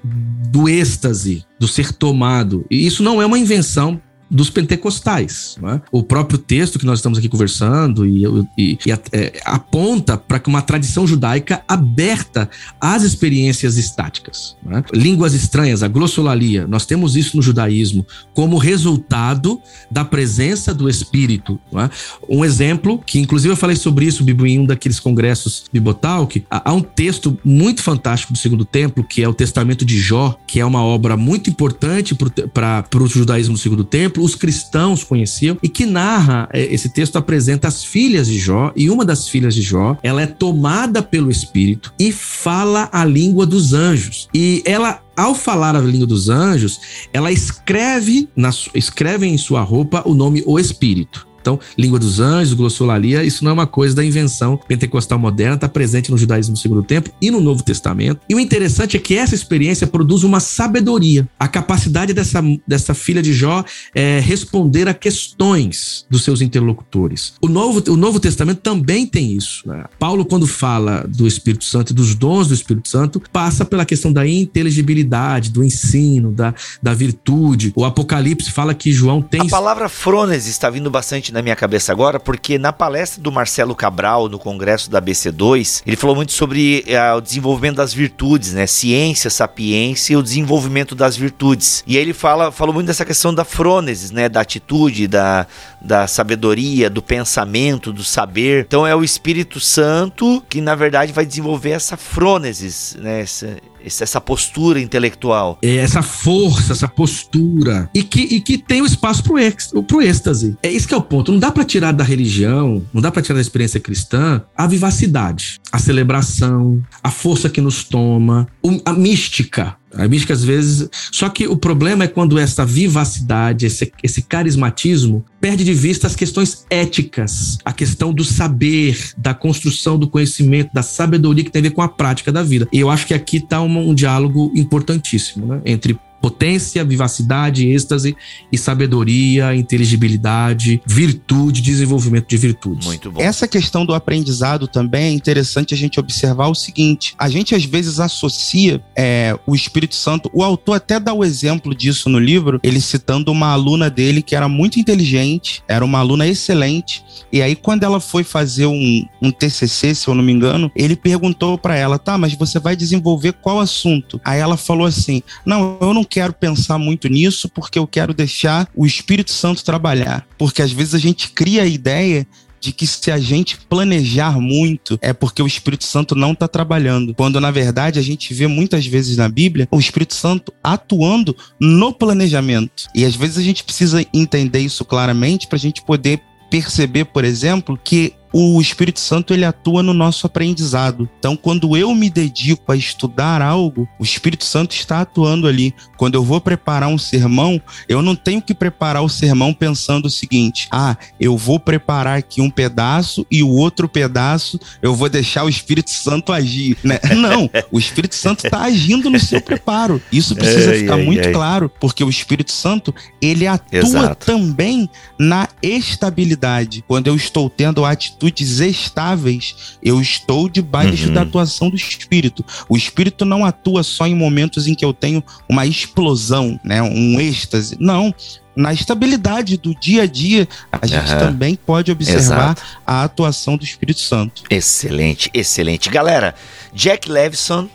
[0.49, 2.65] do êxtase, do ser tomado.
[2.71, 4.01] E isso não é uma invenção
[4.31, 5.57] dos pentecostais.
[5.61, 5.81] É?
[5.91, 8.23] O próprio texto que nós estamos aqui conversando e,
[8.57, 14.55] e, e é, aponta para uma tradição judaica aberta às experiências estáticas.
[14.69, 14.83] É?
[14.97, 21.59] Línguas estranhas, a glossolalia, nós temos isso no judaísmo como resultado da presença do Espírito.
[21.75, 21.89] É?
[22.29, 26.71] Um exemplo, que inclusive eu falei sobre isso, Bibo, em um daqueles congressos Bibotalk, há
[26.71, 30.65] um texto muito fantástico do Segundo Templo, que é o Testamento de Jó, que é
[30.65, 32.15] uma obra muito importante
[32.53, 37.17] para o judaísmo do Segundo Templo, os cristãos conheciam, e que narra, é, esse texto
[37.17, 41.31] apresenta as filhas de Jó, e uma das filhas de Jó, ela é tomada pelo
[41.31, 44.27] Espírito e fala a língua dos anjos.
[44.33, 46.79] E ela ao falar a língua dos anjos,
[47.13, 51.27] ela escreve, na, escreve em sua roupa o nome O Espírito.
[51.41, 55.67] Então, língua dos anjos, glossolalia, isso não é uma coisa da invenção pentecostal moderna, está
[55.67, 58.21] presente no judaísmo do segundo tempo e no Novo Testamento.
[58.29, 63.21] E o interessante é que essa experiência produz uma sabedoria, a capacidade dessa, dessa filha
[63.21, 63.63] de Jó
[63.95, 67.33] é responder a questões dos seus interlocutores.
[67.41, 69.67] O Novo, o Novo Testamento também tem isso.
[69.67, 69.85] Né?
[69.97, 74.13] Paulo, quando fala do Espírito Santo e dos dons do Espírito Santo, passa pela questão
[74.13, 77.73] da inteligibilidade, do ensino, da, da virtude.
[77.75, 79.41] O Apocalipse fala que João tem.
[79.41, 83.75] A palavra frones está vindo bastante na minha cabeça agora, porque na palestra do Marcelo
[83.75, 88.67] Cabral, no congresso da BC2, ele falou muito sobre uh, o desenvolvimento das virtudes, né?
[88.67, 91.83] Ciência, sapiência e o desenvolvimento das virtudes.
[91.87, 94.27] E aí ele fala, falou muito dessa questão da frônesis, né?
[94.27, 95.47] Da atitude, da,
[95.81, 98.65] da sabedoria, do pensamento, do saber.
[98.67, 103.21] Então é o Espírito Santo que, na verdade, vai desenvolver essa frônesis, né?
[103.21, 105.57] Essa, essa postura intelectual.
[105.61, 107.89] É essa força, essa postura.
[107.93, 110.57] E que, e que tem o espaço pro, ex, pro êxtase.
[110.63, 111.31] É isso que é o ponto.
[111.31, 115.59] Não dá para tirar da religião, não dá para tirar da experiência cristã a vivacidade,
[115.71, 118.47] a celebração, a força que nos toma,
[118.85, 119.75] a mística.
[119.93, 120.89] A mística, às vezes.
[121.21, 126.15] Só que o problema é quando essa vivacidade, esse, esse carismatismo, perde de vista as
[126.15, 131.63] questões éticas, a questão do saber, da construção do conhecimento, da sabedoria que tem a
[131.63, 132.67] ver com a prática da vida.
[132.73, 135.61] E eu acho que aqui está um, um diálogo importantíssimo né?
[135.63, 138.15] entre potência, vivacidade, êxtase
[138.51, 142.87] e sabedoria, inteligibilidade, virtude, desenvolvimento de virtudes.
[142.87, 143.19] Muito bom.
[143.19, 147.65] Essa questão do aprendizado também é interessante a gente observar o seguinte: a gente às
[147.65, 152.59] vezes associa é, o Espírito Santo, o autor até dá o exemplo disso no livro,
[152.61, 157.55] ele citando uma aluna dele que era muito inteligente, era uma aluna excelente, e aí
[157.55, 161.75] quando ela foi fazer um, um TCC, se eu não me engano, ele perguntou para
[161.75, 164.19] ela, tá, mas você vai desenvolver qual assunto?
[164.23, 168.67] Aí ela falou assim: não, eu não quero pensar muito nisso porque eu quero deixar
[168.75, 170.27] o Espírito Santo trabalhar.
[170.37, 172.27] Porque às vezes a gente cria a ideia
[172.59, 177.15] de que se a gente planejar muito é porque o Espírito Santo não está trabalhando.
[177.15, 181.93] Quando na verdade a gente vê muitas vezes na Bíblia o Espírito Santo atuando no
[181.93, 182.87] planejamento.
[182.93, 187.23] E às vezes a gente precisa entender isso claramente para a gente poder perceber, por
[187.23, 191.09] exemplo, que o Espírito Santo ele atua no nosso aprendizado.
[191.19, 195.73] Então, quando eu me dedico a estudar algo, o Espírito Santo está atuando ali.
[195.97, 200.09] Quando eu vou preparar um sermão, eu não tenho que preparar o sermão pensando o
[200.09, 205.43] seguinte: ah, eu vou preparar aqui um pedaço e o outro pedaço eu vou deixar
[205.43, 206.77] o Espírito Santo agir.
[206.83, 206.99] Né?
[207.15, 210.01] Não, o Espírito Santo está agindo no seu preparo.
[210.11, 214.25] Isso precisa ficar muito claro, porque o Espírito Santo ele atua Exato.
[214.25, 216.83] também na estabilidade.
[216.87, 221.13] Quando eu estou tendo a atitude atitudes estáveis, eu estou debaixo uhum.
[221.13, 222.45] da atuação do Espírito.
[222.69, 227.19] O Espírito não atua só em momentos em que eu tenho uma explosão, né, um
[227.19, 227.75] êxtase.
[227.79, 228.13] Não,
[228.55, 231.19] na estabilidade do dia a dia, a gente uhum.
[231.19, 232.63] também pode observar Exato.
[232.85, 234.43] a atuação do Espírito Santo.
[234.49, 235.89] Excelente, excelente.
[235.89, 236.35] Galera,
[236.73, 237.67] Jack Levison,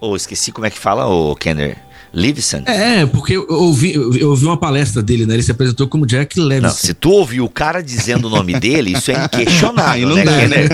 [0.00, 1.78] ou oh, esqueci como é que fala, o oh, Kenner.
[2.14, 2.62] Levinson?
[2.66, 5.34] É, porque eu ouvi, eu ouvi uma palestra dele, né?
[5.34, 6.68] Ele se apresentou como Jack Levinson.
[6.68, 10.32] Não, se tu ouviu o cara dizendo o nome dele, isso é inquestionável, né, dá,
[10.32, 10.68] né?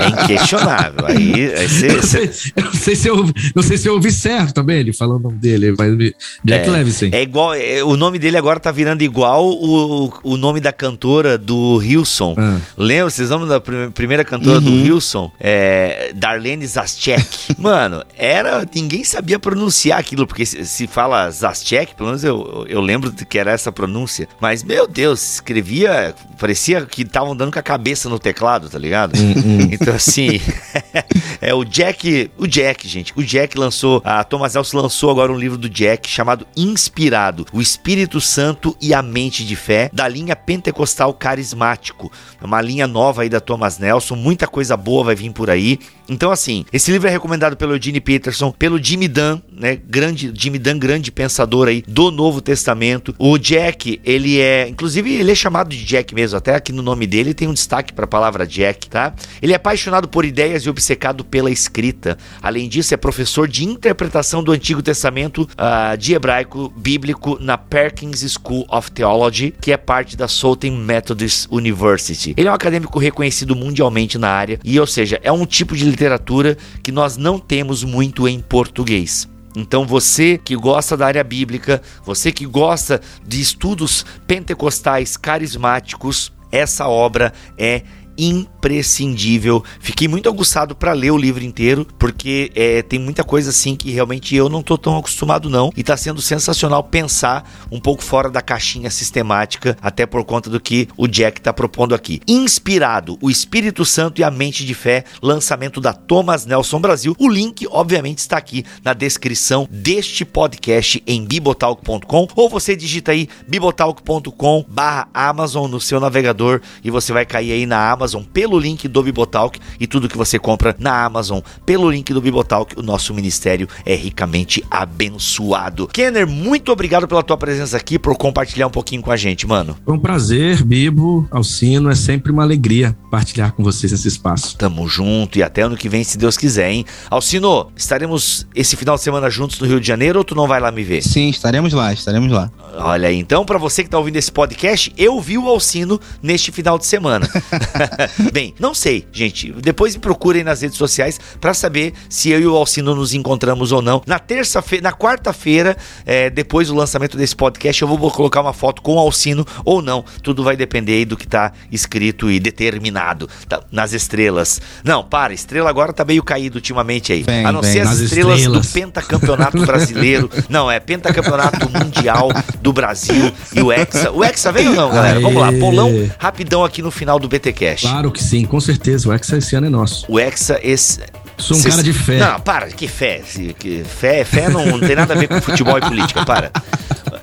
[0.00, 1.06] É inquestionável.
[1.06, 4.12] Aí, aí cê, eu, sei, não sei se eu ouvi, não sei se eu ouvi
[4.12, 5.96] certo também ele falando o nome dele, mas
[6.44, 7.08] Jack é, Levinson.
[7.12, 11.38] É igual, é, o nome dele agora tá virando igual o, o nome da cantora
[11.38, 12.34] do Hilson.
[12.36, 12.58] Ah.
[12.76, 13.10] Lembra?
[13.10, 14.64] Vocês lembram da primeira cantora uhum.
[14.64, 15.30] do Hilson?
[15.40, 17.54] É, Darlene Zaschek.
[17.58, 23.12] Mano, era ninguém sabia pronunciar aquilo porque se fala Zaschek, pelo menos eu, eu lembro
[23.12, 24.28] que era essa pronúncia.
[24.40, 29.16] Mas, meu Deus, escrevia, parecia que estavam dando com a cabeça no teclado, tá ligado?
[29.18, 29.68] Hum, hum.
[29.76, 30.40] Então, assim,
[31.40, 33.12] é o Jack, o Jack, gente.
[33.16, 37.60] O Jack lançou, a Thomas Nelson lançou agora um livro do Jack chamado Inspirado, o
[37.60, 42.10] Espírito Santo e a Mente de Fé, da linha pentecostal carismático.
[42.40, 45.78] É uma linha nova aí da Thomas Nelson, muita coisa boa vai vir por aí.
[46.08, 49.76] Então, assim, esse livro é recomendado pelo Eugene Peterson, pelo Jimmy Dunn, né?
[49.76, 53.14] Grande, Jimmy Dunn, grande pensador aí do Novo Testamento.
[53.18, 57.06] O Jack, ele é, inclusive, ele é chamado de Jack mesmo, até aqui no nome
[57.06, 59.14] dele tem um destaque para a palavra Jack, tá?
[59.40, 62.16] Ele é apaixonado por ideias e obcecado pela escrita.
[62.40, 68.20] Além disso, é professor de interpretação do Antigo Testamento uh, de hebraico bíblico na Perkins
[68.32, 72.34] School of Theology, que é parte da Southern Methodist University.
[72.36, 75.84] Ele é um acadêmico reconhecido mundialmente na área e, ou seja, é um tipo de
[75.84, 79.28] literatura que nós não temos muito em português.
[79.56, 86.86] Então você que gosta da área bíblica, você que gosta de estudos pentecostais carismáticos, essa
[86.86, 87.82] obra é
[88.18, 89.62] imprescindível.
[89.80, 93.90] Fiquei muito aguçado para ler o livro inteiro, porque é, tem muita coisa assim que
[93.90, 95.70] realmente eu não tô tão acostumado não.
[95.76, 100.60] E tá sendo sensacional pensar um pouco fora da caixinha sistemática, até por conta do
[100.60, 102.20] que o Jack tá propondo aqui.
[102.26, 107.14] Inspirado, o Espírito Santo e a Mente de Fé, lançamento da Thomas Nelson Brasil.
[107.18, 113.28] O link, obviamente, está aqui na descrição deste podcast em bibotalk.com ou você digita aí
[113.46, 118.58] bibotalk.com barra Amazon no seu navegador e você vai cair aí na Amazon Amazon pelo
[118.58, 122.82] link do Bibotalk e tudo que você compra na Amazon pelo link do Bibotalk, o
[122.82, 125.88] nosso ministério é ricamente abençoado.
[125.88, 129.76] Kenner, muito obrigado pela tua presença aqui, por compartilhar um pouquinho com a gente, mano.
[129.84, 134.56] Foi um prazer, Bibo, Alcino, é sempre uma alegria partilhar com vocês esse espaço.
[134.56, 136.84] Tamo junto e até ano que vem, se Deus quiser, hein?
[137.10, 140.60] Alcino, estaremos esse final de semana juntos no Rio de Janeiro ou tu não vai
[140.60, 141.02] lá me ver?
[141.02, 142.50] Sim, estaremos lá, estaremos lá.
[142.78, 146.52] Olha aí, então, para você que tá ouvindo esse podcast, eu vi o Alcino neste
[146.52, 147.26] final de semana.
[148.32, 149.52] Bem, não sei, gente.
[149.52, 153.72] Depois me procurem nas redes sociais para saber se eu e o Alcino nos encontramos
[153.72, 154.02] ou não.
[154.06, 158.82] Na terça-feira, na quarta-feira, é, depois do lançamento desse podcast, eu vou colocar uma foto
[158.82, 160.04] com o Alcino ou não.
[160.22, 164.60] Tudo vai depender aí do que tá escrito e determinado tá, nas estrelas.
[164.84, 167.24] Não, para, estrela agora tá meio caído ultimamente aí.
[167.24, 170.30] Bem, a não bem, ser as estrelas, estrelas, do pentacampeonato brasileiro.
[170.48, 172.28] não, é pentacampeonato mundial
[172.60, 174.10] do Brasil e o Hexa.
[174.10, 175.20] O Hexa veio ou não, galera?
[175.20, 177.85] Vamos lá, polão rapidão aqui no final do BT Cash.
[177.88, 179.08] Claro que sim, com certeza.
[179.08, 180.04] O Hexa esse ano é nosso.
[180.08, 181.00] O Hexa esse.
[181.38, 181.74] Sou um Cês...
[181.74, 182.18] cara de fé.
[182.18, 183.22] Não, para, que fé?
[183.58, 186.50] Que fé, fé não, não tem nada a ver com futebol e política, para.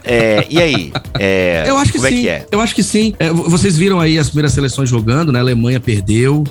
[0.03, 0.93] É, e aí?
[1.20, 2.05] É, eu acho que sim.
[2.05, 2.45] É que é?
[2.51, 3.16] Eu acho que sim.
[3.20, 5.39] É, vocês viram aí as primeiras seleções jogando, né?
[5.39, 6.43] A Alemanha perdeu.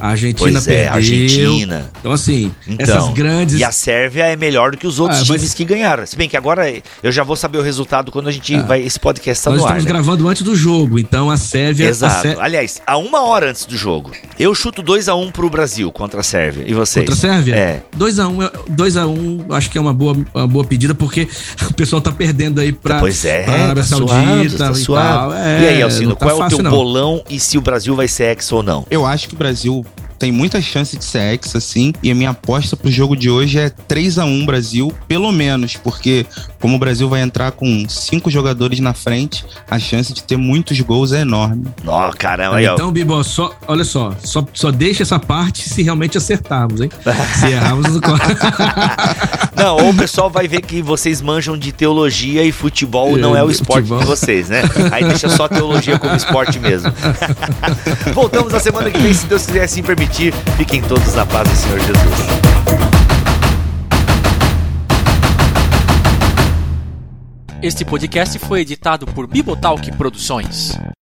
[0.00, 0.92] A Argentina pois é, perdeu.
[0.92, 1.90] Argentina.
[1.98, 3.58] Então, assim, então, essas grandes.
[3.58, 5.54] E a Sérvia é melhor do que os outros ah, times mas...
[5.54, 6.06] que ganharam.
[6.06, 6.70] Se bem que agora
[7.02, 8.82] eu já vou saber o resultado quando a gente ah, vai.
[8.82, 9.58] Esse podcast está no ar.
[9.58, 9.90] Nós estamos né?
[9.90, 11.88] gravando antes do jogo, então a Sérvia.
[11.88, 12.14] Exato.
[12.14, 12.36] A Sé...
[12.38, 14.12] Aliás, a uma hora antes do jogo.
[14.38, 16.64] Eu chuto 2x1 um pro Brasil contra a Sérvia.
[16.66, 17.08] E vocês?
[17.08, 17.54] Contra a Sérvia?
[17.54, 17.82] É.
[17.98, 21.26] 2x1, 2x1, um, acho que é uma boa, uma boa pedida, porque
[21.70, 25.32] o pessoal tá perdendo aí pra, pois é, pra Arábia tá Saudita tá e tal.
[25.32, 26.70] É, e aí, Alcino, tá qual é o teu não.
[26.70, 28.86] bolão e se o Brasil vai ser ex ou não?
[28.90, 29.85] Eu acho que o Brasil
[30.18, 31.92] tem muita chance de ser ex, assim.
[32.02, 35.76] E a minha aposta pro jogo de hoje é 3 a 1 Brasil, pelo menos,
[35.76, 36.26] porque
[36.60, 40.80] como o Brasil vai entrar com cinco jogadores na frente, a chance de ter muitos
[40.80, 41.66] gols é enorme.
[41.86, 45.82] Ó, oh, caramba, aí, Então, Bibo, só, olha só, só, só deixa essa parte se
[45.82, 46.90] realmente acertarmos, hein?
[47.38, 48.00] Se errarmos no
[49.56, 53.42] Não, ou o pessoal vai ver que vocês manjam de teologia e futebol não é
[53.42, 54.00] o esporte futebol.
[54.00, 54.62] de vocês, né?
[54.92, 56.92] Aí deixa só teologia como esporte mesmo.
[58.12, 60.05] Voltamos na semana que vem, se Deus quiser assim permitir
[60.56, 61.96] Fiquem todos na paz do Senhor Jesus.
[67.62, 70.78] Este podcast foi editado por Bibotalk Produções.